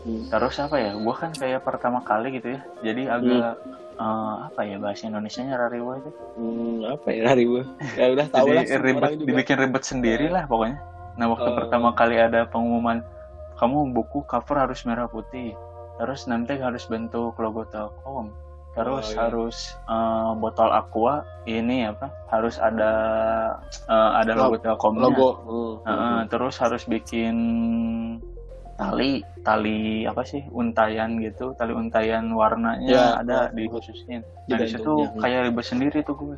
hmm. 0.04 0.28
Terus 0.28 0.60
apa 0.60 0.76
ya? 0.76 0.92
Gua 0.94 1.16
kan 1.16 1.32
kayak 1.32 1.64
pertama 1.64 2.04
kali 2.04 2.36
gitu 2.36 2.54
ya. 2.54 2.60
Jadi 2.84 3.02
agak 3.08 3.56
eh, 3.96 4.34
apa 4.44 4.60
ya 4.68 4.76
bahasa 4.76 5.08
Indonesianya 5.08 5.56
rariwa 5.56 5.96
itu. 5.96 6.10
Hmm, 6.36 6.84
apa 6.84 7.08
ya 7.08 7.32
gue? 7.32 7.64
Ya 7.96 8.06
udah 8.12 8.26
tahu 8.28 8.46
lah 8.52 8.64
ribet, 8.68 9.10
dibikin 9.25 9.56
ribet 9.56 9.82
sendiri 9.82 10.28
lah 10.28 10.44
pokoknya. 10.44 10.76
Nah 11.16 11.32
waktu 11.32 11.48
Oh. 11.48 11.56
pertama 11.56 11.96
kali 11.96 12.20
ada 12.20 12.44
pengumuman, 12.44 13.00
kamu 13.56 13.96
buku 13.96 14.20
cover 14.28 14.68
harus 14.68 14.84
merah 14.84 15.08
putih, 15.08 15.56
terus 15.96 16.28
nanti 16.28 16.60
harus 16.60 16.84
bentuk 16.84 17.32
logo 17.40 17.64
Telkom, 17.72 18.28
terus 18.76 19.06
Oh, 19.06 19.11
iya. 19.11 19.18
harus 19.23 19.56
eh, 19.83 20.30
botol 20.37 20.68
aqua 20.71 21.14
ini 21.45 21.83
apa? 21.83 22.12
Harus 22.28 22.61
ada 22.61 22.92
eh, 23.83 24.11
ada 24.14 24.33
logo 24.33 24.56
Telkomnya. 24.56 25.02
logo. 25.02 25.28
Hmm, 25.40 25.73
Heeh, 25.83 26.18
terus 26.28 26.54
harus 26.56 26.85
bikin 26.85 27.37
tali 28.76 29.25
tali 29.40 30.04
apa 30.04 30.21
sih 30.21 30.45
untayan 30.52 31.16
gitu 31.16 31.56
tali 31.56 31.73
untayan 31.73 32.28
warnanya 32.28 32.85
Ya, 32.87 33.04
ada 33.16 33.49
oh, 33.49 33.56
di 33.56 33.64
khususnya 33.66 34.21
nah 34.45 34.61
di 34.61 34.68
situ 34.68 34.85
gantungnya. 34.85 35.16
kayak 35.16 35.40
ribet 35.49 35.64
sendiri 35.64 35.99
tuh 36.04 36.12
gue 36.12 36.37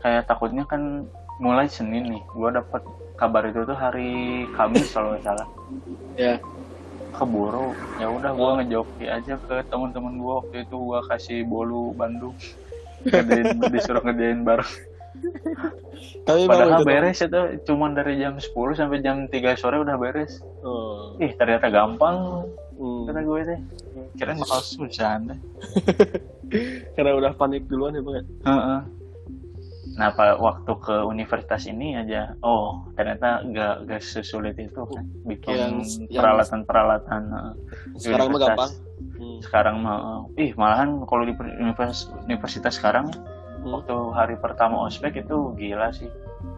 kayak 0.00 0.26
takutnya 0.26 0.66
kan 0.66 1.06
mulai 1.38 1.70
Senin 1.70 2.10
nih 2.10 2.22
gue 2.26 2.50
dapet 2.50 2.82
kabar 3.14 3.46
itu 3.46 3.62
tuh 3.62 3.78
hari 3.78 4.10
Kamis 4.50 4.90
kalau 4.90 5.14
nggak 5.14 5.22
salah 5.22 5.46
Ya. 6.14 6.42
Keburu 7.14 7.70
ya 7.96 8.06
udah 8.08 8.30
gue 8.30 8.42
Oh. 8.44 8.56
ngejoki 8.56 9.06
aja 9.06 9.34
ke 9.38 9.62
teman-teman 9.64 10.14
gue 10.14 10.32
waktu 10.36 10.56
itu 10.60 10.76
gue 10.76 11.00
kasih 11.06 11.38
bolu 11.42 11.90
Bandung 11.92 12.34
ngerjain 13.02 13.46
disuruh 13.72 14.00
ngerjain 14.00 14.42
bareng 14.42 14.72
Tapi 16.22 16.44
padahal 16.44 16.80
itu- 16.80 16.86
beres 16.86 17.18
itu 17.18 17.40
cuman 17.64 17.92
dari 17.92 18.16
jam 18.16 18.34
10 18.34 18.50
sampai 18.74 18.98
jam 18.98 19.24
3 19.24 19.32
sore 19.54 19.78
udah 19.78 19.94
beres 19.94 20.42
Oh, 20.60 21.14
ih 21.16 21.32
ternyata 21.32 21.68
gampang 21.68 22.44
hmm. 22.74 23.06
kata 23.06 23.20
gue 23.22 23.40
deh 23.44 23.60
kirain 24.14 24.36
bakal 24.36 24.60
susah 24.74 25.20
Karena 26.92 27.10
udah 27.14 27.32
panik 27.32 27.64
duluan 27.64 27.92
ya 27.92 28.00
bang. 28.00 28.14
ya? 28.14 28.22
Heeh. 28.44 28.80
Nah 29.94 30.10
pak 30.10 30.36
waktu 30.36 30.72
ke 30.80 30.96
universitas 31.04 31.64
ini 31.64 31.94
aja 31.94 32.34
oh 32.42 32.82
ternyata 32.94 33.46
gak 33.46 33.86
gak 33.86 34.02
sesulit 34.02 34.58
itu 34.58 34.82
kan 34.84 35.06
bikin 35.22 35.54
Yang- 35.54 36.10
yang- 36.10 36.18
peralatan 36.18 36.60
peralatan 36.64 37.22
Sekarang 37.94 38.28
mah 38.28 38.38
Universitas. 38.38 38.48
gampang. 38.48 38.72
Hmm. 39.14 39.38
sekarang 39.40 39.76
mah 39.80 39.98
ih 40.34 40.50
malahan 40.54 40.90
kalau 41.04 41.22
di 41.22 41.34
univers- 41.34 42.10
universitas 42.24 42.74
sekarang 42.74 43.06
Hmm. 43.62 43.70
waktu 43.72 43.94
hari 44.12 44.36
pertama 44.36 44.82
ospek 44.82 45.14
itu 45.16 45.54
gila 45.54 45.88
sih 45.88 46.10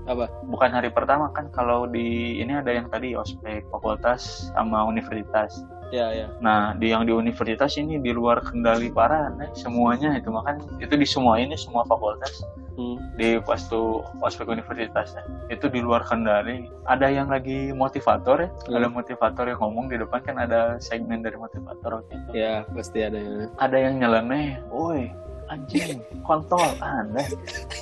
Apa? 0.04 0.26
bukan 0.44 0.70
hari 0.70 0.88
pertama 0.88 1.28
kan 1.30 1.46
kalau 1.50 1.84
di 1.84 2.36
ini 2.36 2.56
ada 2.56 2.70
yang 2.70 2.88
tadi 2.88 3.14
ospek 3.14 3.68
fakultas 3.68 4.48
sama 4.50 4.82
universitas 4.82 5.60
Ya 5.86 6.10
ya. 6.10 6.26
Nah, 6.42 6.74
di 6.74 6.90
yang 6.90 7.06
di 7.06 7.14
universitas 7.14 7.78
ini 7.78 8.02
di 8.02 8.10
luar 8.10 8.42
kendali 8.42 8.90
para, 8.90 9.30
nah, 9.30 9.46
semuanya 9.54 10.18
itu 10.18 10.34
makan 10.34 10.58
itu 10.82 10.90
di 10.92 11.06
semua 11.06 11.38
ini 11.38 11.54
semua 11.54 11.86
fakultas 11.86 12.42
Hmm. 12.76 13.00
di 13.16 13.40
waktu 13.40 13.80
ospek 14.20 14.46
universitasnya 14.46 15.24
itu 15.48 15.64
di 15.66 15.80
luar 15.80 16.04
kendali 16.04 16.68
ada 16.84 17.08
yang 17.08 17.26
lagi 17.26 17.72
motivator 17.72 18.36
ya 18.38 18.50
Hmm. 18.68 18.76
ada 18.76 18.86
motivator 18.86 19.44
yang 19.46 19.58
ngomong 19.58 19.88
di 19.88 19.96
depan 19.96 20.20
kan 20.20 20.36
ada 20.36 20.76
segmen 20.78 21.20
dari 21.20 21.34
motivator 21.34 21.98
waktu 21.98 22.12
itu 22.14 22.30
Ya, 22.36 22.68
pasti 22.68 23.00
ada 23.00 23.16
yang 23.16 23.48
ada 23.56 23.76
yang 23.76 23.94
nyeleneh 23.96 24.60
woi 24.68 25.08
anjing 25.46 26.02
kontol 26.20 26.58
anda 26.82 27.22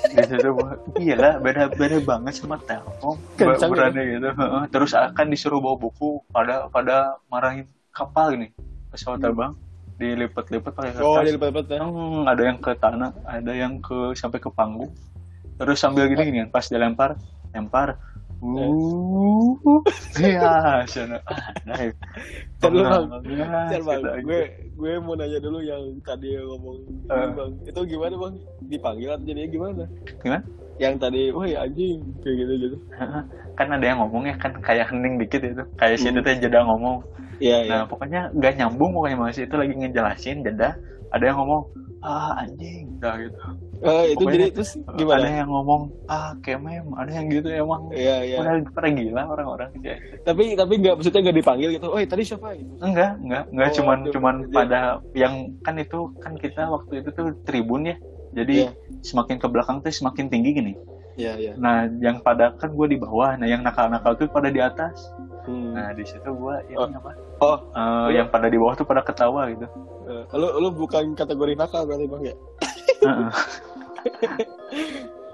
gitu 0.07 0.37
tuh 0.39 0.53
gila 0.95 1.41
beda 1.41 1.67
beda 1.71 1.97
banget 1.99 2.33
sama 2.37 2.61
telkom 2.61 3.17
Kencang 3.35 3.67
ya? 3.67 3.73
berani 3.73 4.01
gitu 4.15 4.29
Heeh. 4.31 4.63
terus 4.69 4.93
akan 4.93 5.25
disuruh 5.27 5.57
bawa 5.57 5.75
buku 5.75 6.21
pada 6.29 6.69
pada 6.69 7.17
marahin 7.25 7.65
kapal 7.89 8.31
ini 8.31 8.53
pesawat 8.87 9.17
Hmm. 9.19 9.33
Dilipat-lipat 9.95 10.71
pakai 10.75 10.91
kertas 10.91 11.07
Oh, 11.07 11.23
di 11.23 11.31
depan-depan 11.35 11.65
ya. 11.71 11.79
Hmm, 11.87 12.23
ada 12.27 12.41
yang 12.43 12.57
ke 12.59 12.71
tanah, 12.75 13.11
ada 13.23 13.51
yang 13.55 13.79
ke 13.79 14.11
sampai 14.15 14.39
ke 14.43 14.49
panggung. 14.51 14.91
Terus 15.55 15.79
sambil 15.79 16.11
gini 16.11 16.21
gini 16.27 16.39
pas 16.51 16.67
dilempar, 16.67 17.15
lempar. 17.55 17.95
Uh, 18.43 19.55
iya, 20.19 20.81
sana. 20.91 21.17
Ya. 21.65 21.91
Ntar 22.59 22.69
dulu, 22.71 22.83
Bang. 22.83 23.23
Gue 24.23 24.41
gue 24.75 24.93
mau 24.99 25.15
nanya 25.15 25.39
dulu 25.39 25.59
yang 25.63 25.83
tadi 26.03 26.35
yang 26.35 26.45
ngomong 26.51 26.77
Eh. 27.09 27.29
Bang. 27.33 27.51
Itu 27.63 27.79
gimana, 27.87 28.15
Bang? 28.19 28.35
Dipanggil 28.67 29.09
atau 29.15 29.23
jadinya 29.25 29.49
gimana? 29.49 29.83
Gimana? 30.19 30.43
Yang 30.75 30.93
tadi, 30.99 31.21
wah 31.31 31.47
anjing 31.47 31.97
kayak 32.19 32.35
gitu 32.35 32.53
gitu. 32.59 32.77
Kan 33.55 33.67
ada 33.71 33.85
yang 33.87 33.99
ngomongnya 34.03 34.35
kan 34.35 34.51
kayak 34.59 34.91
hening 34.91 35.15
dikit 35.15 35.39
itu. 35.39 35.63
Kayak 35.79 35.97
si 35.99 36.07
Hmm. 36.11 36.19
itu 36.19 36.21
teh 36.27 36.35
jeda 36.43 36.59
ngomong. 36.67 36.97
Iya, 37.39 37.57
iya. 37.67 37.71
Nah, 37.71 37.83
pokoknya 37.87 38.31
gak 38.39 38.55
nyambung 38.59 38.91
pokoknya 38.95 39.17
masih 39.19 39.43
itu 39.47 39.55
lagi 39.55 39.73
ngejelasin 39.75 40.43
jeda. 40.43 40.75
Ada 41.15 41.31
yang 41.31 41.37
ngomong, 41.39 41.61
ah 42.03 42.43
anjing, 42.43 42.99
udah 42.99 43.13
gitu. 43.23 43.39
Eh, 43.75 44.03
itu 44.11 44.19
pokoknya 44.19 44.35
jadi 44.35 44.45
terus 44.51 44.71
Ada 44.75 44.97
gimana? 44.99 45.27
yang 45.31 45.49
ngomong, 45.51 45.81
ah 46.07 46.31
kemem, 46.43 46.85
ada 46.91 47.11
yang 47.11 47.25
gitu 47.31 47.47
emang. 47.47 47.81
Iya, 47.95 48.15
iya. 48.23 48.37
Pada 48.67 48.87
gila 48.91 49.21
orang-orang 49.23 49.69
gitu. 49.79 49.95
Tapi 50.21 50.43
tapi 50.59 50.73
nggak 50.75 50.93
maksudnya 50.99 51.21
nggak 51.23 51.37
dipanggil 51.39 51.69
gitu. 51.79 51.87
Oh, 51.87 51.99
tadi 52.03 52.23
siapa 52.27 52.47
gitu? 52.51 52.71
Enggak, 52.83 53.11
enggak, 53.23 53.43
enggak 53.47 53.67
Oh, 53.71 53.75
cuman 53.79 53.97
aduh, 54.03 54.11
cuman 54.11 54.35
iya. 54.43 54.51
pada 54.51 54.79
yang 55.15 55.33
kan 55.63 55.75
itu 55.79 55.99
kan 56.19 56.33
kita 56.35 56.63
waktu 56.67 56.93
itu 56.99 57.09
tuh 57.15 57.27
tribun 57.47 57.87
ya. 57.87 57.95
Jadi 58.35 58.67
Iya. 58.67 58.71
semakin 58.99 59.39
ke 59.39 59.47
belakang 59.47 59.79
tuh 59.79 59.95
semakin 59.95 60.27
tinggi 60.27 60.51
gini. 60.51 60.73
Iya, 61.15 61.33
iya. 61.35 61.53
Nah, 61.55 61.87
yang 61.97 62.19
pada 62.19 62.51
kan 62.53 62.71
gue 62.71 62.87
di 62.87 62.97
bawah, 62.97 63.35
nah 63.35 63.45
yang 63.45 63.59
nakal-nakal 63.59 64.15
tuh 64.15 64.27
pada 64.27 64.47
di 64.47 64.59
atas. 64.59 65.11
Hmm. 65.45 65.71
Nah, 65.71 65.91
di 65.91 66.03
situ 66.03 66.27
gue 66.27 66.55
ini 66.67 66.75
Oh. 66.75 66.87
apa? 66.89 67.11
Oh, 67.37 67.57
Eh, 67.71 68.07
yang 68.15 68.27
pada 68.27 68.47
di 68.47 68.55
bawah 68.55 68.73
tuh 68.73 68.83
pada 68.83 68.99
ketawa 68.99 69.47
gitu. 69.49 69.67
eh, 70.05 70.23
lu 70.33 70.47
lu 70.59 70.69
bukan 70.69 71.13
kategori 71.13 71.53
nakal 71.55 71.83
berarti 71.83 72.05
Bang 72.05 72.21
ya? 72.21 72.35
Heeh. 73.01 73.29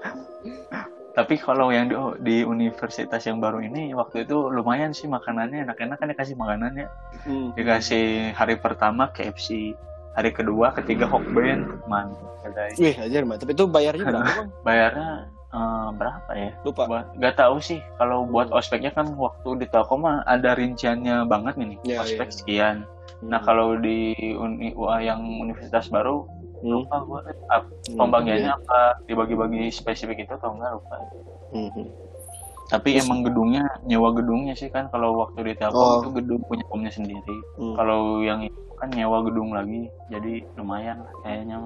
Tapi 1.12 1.36
kalau 1.36 1.68
yang 1.68 1.92
di, 1.92 1.96
di 2.24 2.36
universitas 2.40 3.20
yang 3.22 3.36
baru 3.36 3.60
ini 3.60 3.92
waktu 3.92 4.24
itu 4.24 4.48
lumayan 4.48 4.96
sih 4.96 5.04
makanannya 5.04 5.68
enak-enak 5.68 6.00
kan 6.00 6.08
dikasih 6.08 6.36
makanannya. 6.40 6.88
Hmm. 7.28 7.52
Dikasih 7.52 8.32
hari 8.32 8.56
pertama 8.56 9.12
KFC, 9.12 9.76
hari 10.16 10.32
kedua, 10.32 10.72
ketiga 10.72 11.04
Hokben, 11.04 11.84
mantap. 11.84 12.32
Wih, 12.80 12.96
ajar. 12.96 13.28
Tapi 13.28 13.52
itu 13.52 13.64
bayarnya 13.68 14.04
berapa, 14.08 14.24
Bang? 14.24 14.48
bayarnya 14.64 15.10
eh, 15.52 15.88
berapa 15.92 16.30
ya? 16.32 16.50
Lupa. 16.62 16.82
Buat, 16.84 17.06
gak 17.16 17.36
tahu 17.36 17.56
sih. 17.58 17.80
Kalau 17.96 18.24
buat 18.24 18.48
ospeknya 18.48 18.90
kan 18.90 19.12
waktu 19.14 19.56
di 19.56 19.66
Telkom 19.66 20.02
mah 20.02 20.24
ada 20.24 20.52
rinciannya 20.52 21.24
banget 21.24 21.54
nih. 21.56 21.76
Ya, 21.84 22.00
ospek 22.00 22.28
ya. 22.28 22.34
sekian. 22.34 22.76
Nah 23.22 23.38
Hmm. 23.38 23.46
kalau 23.46 23.68
di 23.76 24.10
uni, 24.34 24.72
UA 24.72 24.98
yang 25.04 25.20
universitas 25.22 25.86
baru 25.86 26.24
Hmm. 26.58 26.78
lupa 26.78 26.96
gua 27.02 27.20
eh, 27.24 27.36
ap- 27.48 27.70
Hmm, 27.84 27.98
pembagiannya 27.98 28.48
iya. 28.48 28.54
apa 28.54 28.78
dibagi-bagi 29.04 29.68
spesifik 29.68 30.22
itu 30.22 30.32
atau 30.32 30.54
enggak 30.54 30.72
lupa. 30.72 30.94
Hmm. 31.50 31.86
Tapi 32.66 32.96
Terus- 32.96 33.04
emang 33.04 33.20
gedungnya 33.20 33.68
nyewa 33.84 34.10
gedungnya 34.10 34.54
sih 34.54 34.66
kan 34.66 34.88
kalau 34.88 35.12
waktu 35.18 35.44
di 35.44 35.54
Telkom 35.54 35.76
Oh. 35.78 36.00
itu 36.00 36.10
gedung 36.16 36.40
punya 36.42 36.64
pomnya 36.64 36.88
sendiri. 36.88 37.36
Hmm. 37.58 37.74
Kalau 37.76 38.00
yang 38.18 38.40
itu 38.40 38.56
kan 38.74 38.88
nyewa 38.88 39.22
gedung 39.22 39.52
lagi, 39.52 39.86
jadi 40.08 40.42
lumayan 40.56 40.98
lah 40.98 41.12
kayaknya. 41.20 41.56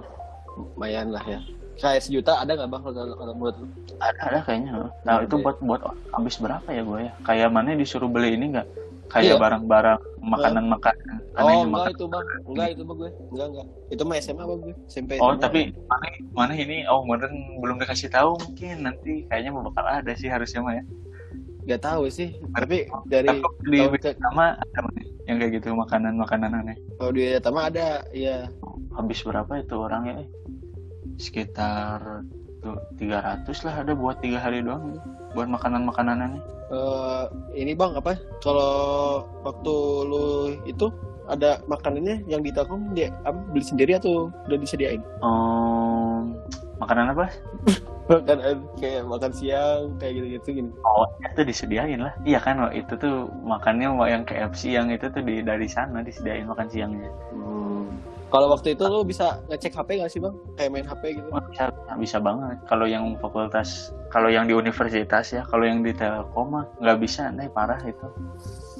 lumayan 0.56 1.12
lah 1.12 1.20
ya. 1.22 1.40
Kayak 1.76 2.00
sejuta 2.08 2.40
ada 2.40 2.52
nggak 2.56 2.70
bang 2.72 2.82
kalau 2.82 3.14
kalau 3.16 3.32
lu? 3.36 3.66
Ada 4.00 4.20
ada 4.32 4.38
kayaknya. 4.48 4.70
Nah 5.04 5.14
itu 5.20 5.36
buat 5.40 5.56
buat 5.60 5.80
habis 6.12 6.40
berapa 6.40 6.68
ya 6.72 6.82
gue 6.82 6.98
ya? 7.04 7.12
Kayak 7.22 7.48
mana 7.52 7.76
disuruh 7.76 8.08
beli 8.08 8.32
ini 8.36 8.56
nggak? 8.56 8.66
Kayak 9.06 9.38
Iya. 9.38 9.38
barang-barang 9.38 10.00
makanan-makanan. 10.18 11.16
Oh 11.38 11.46
enggak 11.46 11.70
makan. 11.70 11.90
itu 11.94 12.04
bang, 12.10 12.26
enggak 12.50 12.68
itu 12.74 12.82
bang 12.82 12.96
gue, 12.98 13.10
enggak 13.30 13.46
enggak. 13.52 13.66
Itu 13.92 14.02
mah 14.02 14.16
SMA 14.18 14.44
bang 14.48 14.60
gue, 14.66 14.74
SMP. 14.90 15.10
Oh 15.22 15.30
SMA. 15.30 15.42
tapi 15.44 15.60
mana 15.86 16.06
mana 16.34 16.52
ini 16.58 16.82
oh 16.90 17.06
meren 17.06 17.34
belum 17.62 17.76
dikasih 17.78 18.10
tahu 18.10 18.34
mungkin 18.40 18.82
nanti 18.82 19.22
kayaknya 19.30 19.54
bakal 19.54 19.84
ada 19.86 20.12
sih 20.18 20.26
harusnya 20.26 20.60
mah 20.64 20.74
ya. 20.80 20.84
nggak 21.66 21.82
tahu 21.82 22.06
sih. 22.06 22.30
Tapi 22.54 22.86
dari 23.10 23.42
di 23.66 23.78
Wisma 23.82 24.54
ada 24.54 24.78
mana 24.86 25.00
yang 25.26 25.36
kayak 25.42 25.52
gitu 25.58 25.74
makanan-makanan 25.74 26.50
aneh. 26.62 26.76
kalau 26.94 27.10
di 27.10 27.26
Tama 27.42 27.66
ada, 27.66 28.06
iya. 28.14 28.46
Habis 28.94 29.26
berapa 29.26 29.50
itu 29.58 29.74
orangnya? 29.74 30.22
eh? 30.22 30.28
Sekitar 31.16 32.24
tuh 32.60 32.76
300 32.98 33.66
lah 33.66 33.74
ada 33.84 33.92
buat 33.92 34.18
tiga 34.20 34.40
hari 34.40 34.64
doang 34.64 34.96
gitu. 34.96 35.00
buat 35.36 35.48
makanan-makanan 35.52 36.16
aneh. 36.24 36.42
Eh, 36.66 37.24
ini 37.54 37.76
bang 37.76 37.94
apa? 37.94 38.16
Kalau 38.40 39.22
waktu 39.44 39.74
lu 40.08 40.24
itu 40.64 40.88
ada 41.28 41.62
makanannya 41.66 42.26
yang 42.26 42.42
di 42.42 42.50
Telkom 42.54 42.94
dia 42.94 43.10
beli 43.52 43.62
sendiri 43.62 43.98
atau 43.98 44.32
udah 44.48 44.58
disediain? 44.58 45.02
Om, 45.22 46.34
makanan 46.80 47.12
apa? 47.14 47.26
Kan 48.06 48.38
eh, 48.38 48.54
kayak 48.78 49.02
makan 49.10 49.32
siang 49.34 49.98
kayak 49.98 50.22
gitu-gitu 50.22 50.62
gini. 50.62 50.70
Oh, 50.86 51.10
itu 51.26 51.42
disediain 51.42 51.98
lah. 51.98 52.14
Iya 52.22 52.38
kan, 52.38 52.70
itu 52.70 52.94
tuh 52.94 53.26
makannya 53.42 53.90
yang 54.06 54.22
KFC 54.22 54.78
yang 54.78 54.94
itu 54.94 55.10
tuh 55.10 55.26
di 55.26 55.42
dari 55.42 55.66
sana 55.66 56.06
disediain 56.06 56.46
makan 56.46 56.70
siangnya. 56.70 57.10
Hmm. 57.34 57.90
Kalau 58.26 58.50
waktu 58.50 58.74
itu 58.74 58.82
lu 58.90 59.06
bisa 59.06 59.38
ngecek 59.46 59.70
HP 59.78 60.02
nggak 60.02 60.10
sih 60.10 60.18
bang? 60.18 60.34
Kayak 60.58 60.70
main 60.74 60.86
HP 60.86 61.02
gitu? 61.22 61.28
Bisa, 61.30 61.64
bisa 61.94 62.18
banget. 62.18 62.58
Kalau 62.66 62.86
yang 62.90 63.14
fakultas, 63.22 63.94
kalau 64.10 64.26
yang 64.26 64.50
di 64.50 64.54
universitas 64.54 65.30
ya, 65.30 65.46
kalau 65.46 65.62
yang 65.62 65.86
di 65.86 65.94
Telkom 65.94 66.66
nggak 66.82 66.98
bisa, 66.98 67.30
nih 67.30 67.46
parah 67.54 67.78
itu. 67.86 68.06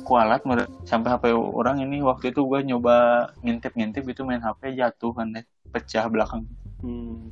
Kualat 0.02 0.42
sampai 0.86 1.14
HP 1.14 1.24
orang 1.34 1.82
ini 1.82 2.02
waktu 2.02 2.34
itu 2.34 2.42
gue 2.46 2.62
nyoba 2.66 3.30
ngintip-ngintip 3.42 4.02
itu 4.06 4.26
main 4.26 4.42
HP 4.42 4.74
jatuh 4.74 5.14
kan 5.14 5.30
deh, 5.30 5.46
pecah 5.70 6.10
belakang. 6.10 6.42
Hmm. 6.82 7.30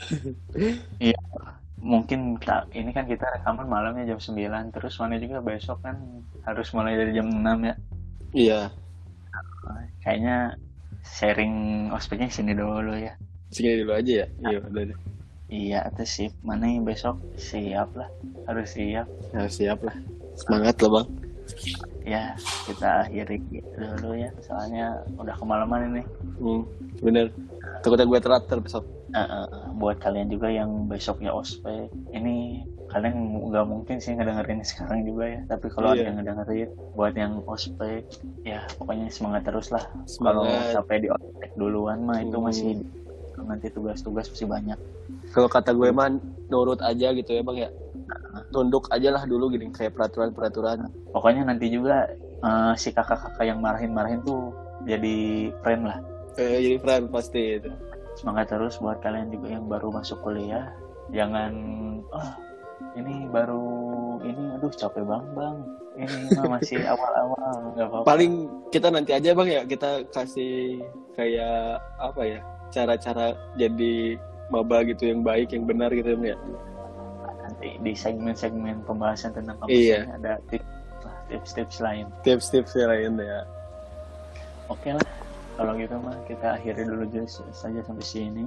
Mungkin 1.84 2.40
tak, 2.40 2.72
ini 2.72 2.96
kan 2.96 3.04
kita 3.04 3.28
rekaman 3.28 3.68
malamnya 3.68 4.16
jam 4.16 4.16
9, 4.16 4.72
terus 4.72 4.96
mana 4.96 5.20
juga 5.20 5.44
besok 5.44 5.84
kan 5.84 6.00
harus 6.48 6.72
mulai 6.72 6.96
dari 6.96 7.12
jam 7.12 7.28
6 7.28 7.44
ya. 7.44 7.76
Iya. 8.32 8.60
Kayaknya 10.00 10.56
sharing 11.04 11.88
ospeknya 11.92 12.32
sini 12.32 12.56
dulu 12.56 12.96
ya. 12.96 13.14
Segini 13.52 13.84
dulu 13.84 13.92
aja 13.94 14.12
ya. 14.24 14.26
Iya 14.50 14.58
udah 14.64 14.82
deh. 14.90 14.98
Iya, 15.52 15.86
itu 15.92 16.04
sip. 16.08 16.32
Mana 16.40 16.66
yang 16.66 16.88
besok 16.88 17.20
siap 17.36 17.92
lah, 17.94 18.08
harus 18.48 18.74
siap. 18.74 19.06
Ya, 19.30 19.46
siap 19.46 19.78
lah. 19.84 19.94
Semangat 20.34 20.80
lah 20.82 20.90
bang. 20.98 21.08
Ya, 22.04 22.36
kita 22.64 23.06
akhiri 23.06 23.38
dulu 23.76 24.16
ya, 24.16 24.32
soalnya 24.42 25.04
udah 25.20 25.36
kemalaman 25.36 25.94
ini. 25.94 26.02
Hmm. 26.40 26.64
Bener. 27.04 27.28
Takutnya 27.84 28.08
gue 28.08 28.20
telat 28.24 28.42
ntar 28.48 28.60
besok. 28.64 28.84
Eh, 29.14 29.20
eh, 29.20 29.46
buat 29.78 30.02
kalian 30.02 30.26
juga 30.26 30.50
yang 30.50 30.90
besoknya 30.90 31.30
ospek, 31.30 31.86
ini 32.10 32.66
kalian 32.94 33.16
nggak 33.44 33.66
mungkin 33.66 33.96
sih 33.98 34.14
ngedengerin 34.14 34.62
sekarang 34.62 35.02
juga 35.02 35.24
ya. 35.26 35.40
Tapi 35.44 35.66
kalau 35.68 35.90
ada 35.90 35.98
Iya. 35.98 36.06
yang 36.06 36.16
ngedengerin, 36.16 36.68
buat 36.94 37.14
yang 37.14 37.42
ospek, 37.44 38.06
ya 38.40 38.62
pokoknya 38.78 39.10
semangat 39.10 39.42
terus 39.44 39.68
lah. 39.68 39.82
Kalau 40.06 40.46
sampai 40.70 41.02
di 41.02 41.08
ospek 41.10 41.50
duluan 41.54 41.98
mah 42.00 42.22
itu 42.22 42.38
Hmm. 42.38 42.46
masih 42.46 42.70
nanti 43.36 43.66
tugas-tugas 43.68 44.30
masih 44.30 44.46
banyak. 44.46 44.78
Kalau 45.28 45.50
kata 45.50 45.74
gue 45.74 45.90
mah 45.90 46.06
nurut 46.46 46.78
aja 46.80 47.10
gitu 47.10 47.30
ya 47.30 47.42
bang 47.42 47.58
ya. 47.60 47.70
Tunduk 48.48 48.86
aja 48.88 49.10
lah 49.10 49.24
dulu 49.24 49.50
gini 49.50 49.68
kayak 49.68 49.92
peraturan-peraturan. 49.92 50.86
Pokoknya 51.10 51.42
nanti 51.44 51.68
juga 51.68 52.06
eh, 52.40 52.72
si 52.76 52.88
kakak-kakak 52.88 53.40
yang 53.42 53.58
marahin-marahin 53.58 54.20
tuh 54.20 54.52
jadi 54.84 55.16
friend 55.58 55.82
lah. 55.82 55.98
Eh, 56.36 56.60
jadi 56.60 56.76
friend 56.78 57.04
pasti 57.10 57.58
itu. 57.58 57.70
semangat 58.14 58.46
terus 58.46 58.78
buat 58.78 59.00
kalian 59.00 59.26
juga 59.26 59.48
yang 59.50 59.66
baru 59.66 59.90
masuk 59.90 60.22
kuliah 60.22 60.70
jangan 61.10 61.50
ah 62.12 62.38
ini 62.94 63.26
baru 63.28 63.66
ini 64.22 64.42
aduh 64.58 64.70
capek 64.70 65.02
bang 65.02 65.24
bang 65.34 65.56
ini 65.98 66.16
mah 66.34 66.58
masih 66.58 66.78
awal-awal 66.92 67.74
nggak 67.74 67.86
apa-apa 67.90 68.06
Paling 68.06 68.32
kita 68.70 68.88
nanti 68.90 69.10
aja 69.14 69.30
bang 69.34 69.48
ya 69.50 69.62
kita 69.66 69.90
kasih 70.10 70.82
kayak 71.14 71.78
apa 71.98 72.22
ya 72.22 72.40
cara-cara 72.70 73.34
jadi 73.54 74.18
maba 74.50 74.82
gitu 74.86 75.10
yang 75.10 75.22
baik 75.22 75.54
yang 75.54 75.64
benar 75.66 75.90
gitu 75.94 76.14
ya 76.18 76.34
ya. 76.34 76.36
nanti 77.42 77.68
di 77.80 77.92
segmen-segmen 77.94 78.82
pembahasan 78.86 79.30
tentang 79.34 79.56
kampus 79.62 79.74
Iya. 79.74 80.10
ada 80.18 80.38
tips-tips 81.30 81.78
lain 81.80 82.06
Tips-tips 82.26 82.74
lain 82.76 83.18
ya. 83.18 83.40
oke 84.70 84.90
lah 84.90 85.06
kalau 85.54 85.72
gitu 85.78 85.94
mah 86.02 86.18
kita 86.26 86.58
akhiri 86.58 86.82
dulu 86.82 87.06
saja 87.54 87.78
sampai 87.86 88.02
sini 88.02 88.46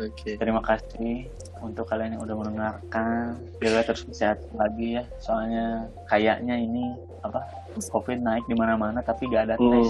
Oke. 0.00 0.40
Terima 0.40 0.64
kasih 0.64 1.28
untuk 1.60 1.84
kalian 1.84 2.16
yang 2.16 2.22
udah 2.24 2.36
mendengarkan. 2.36 3.36
Jaga 3.60 3.80
terus 3.92 4.02
kesehatan 4.08 4.52
lagi 4.56 5.00
ya. 5.00 5.04
Soalnya 5.20 5.86
kayaknya 6.08 6.56
ini 6.56 6.96
apa 7.20 7.44
COVID 7.76 8.18
naik 8.24 8.44
di 8.48 8.56
mana-mana 8.56 9.04
tapi 9.04 9.28
gak 9.28 9.52
ada 9.52 9.56
Hmm. 9.60 9.72
tes. 9.72 9.88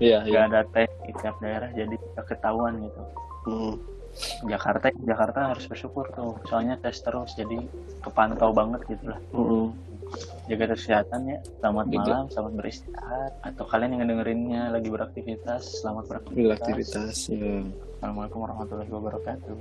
Iya, 0.00 0.18
iya. 0.24 0.32
Gak 0.32 0.44
ada 0.52 0.60
tes 0.72 0.90
di 1.04 1.12
tiap 1.16 1.36
daerah 1.40 1.68
jadi 1.72 1.94
gak 2.16 2.26
ketahuan 2.28 2.84
gitu. 2.84 3.02
Hmm. 3.48 3.74
Jakarta 4.44 4.90
Jakarta 5.06 5.54
harus 5.54 5.64
bersyukur 5.64 6.08
tuh. 6.12 6.36
Soalnya 6.46 6.76
tes 6.76 7.00
terus 7.00 7.32
jadi 7.32 7.58
kepantau 8.04 8.52
banget 8.52 8.84
gitu 8.88 9.08
lah. 9.08 9.20
Hmm 9.32 9.72
jaga 10.50 10.64
kesehatan 10.74 11.20
ya. 11.30 11.38
Selamat 11.62 11.86
Bidu. 11.86 12.02
malam, 12.02 12.26
selamat 12.30 12.52
beristirahat. 12.58 13.32
Atau 13.46 13.64
kalian 13.70 13.90
yang 13.94 14.00
ngedengerinnya 14.06 14.62
lagi 14.74 14.88
beraktivitas, 14.90 15.82
selamat 15.82 16.04
beraktivitas. 16.10 17.30
Ya. 17.30 17.62
Assalamualaikum 18.00 18.40
warahmatullahi 18.42 18.90
wabarakatuh. 18.90 19.54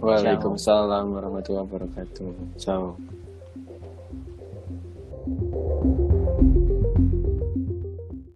Waalaikumsalam 0.00 1.04
warahmatullahi 1.12 1.66
wabarakatuh. 1.66 2.30
Ciao. 2.56 2.94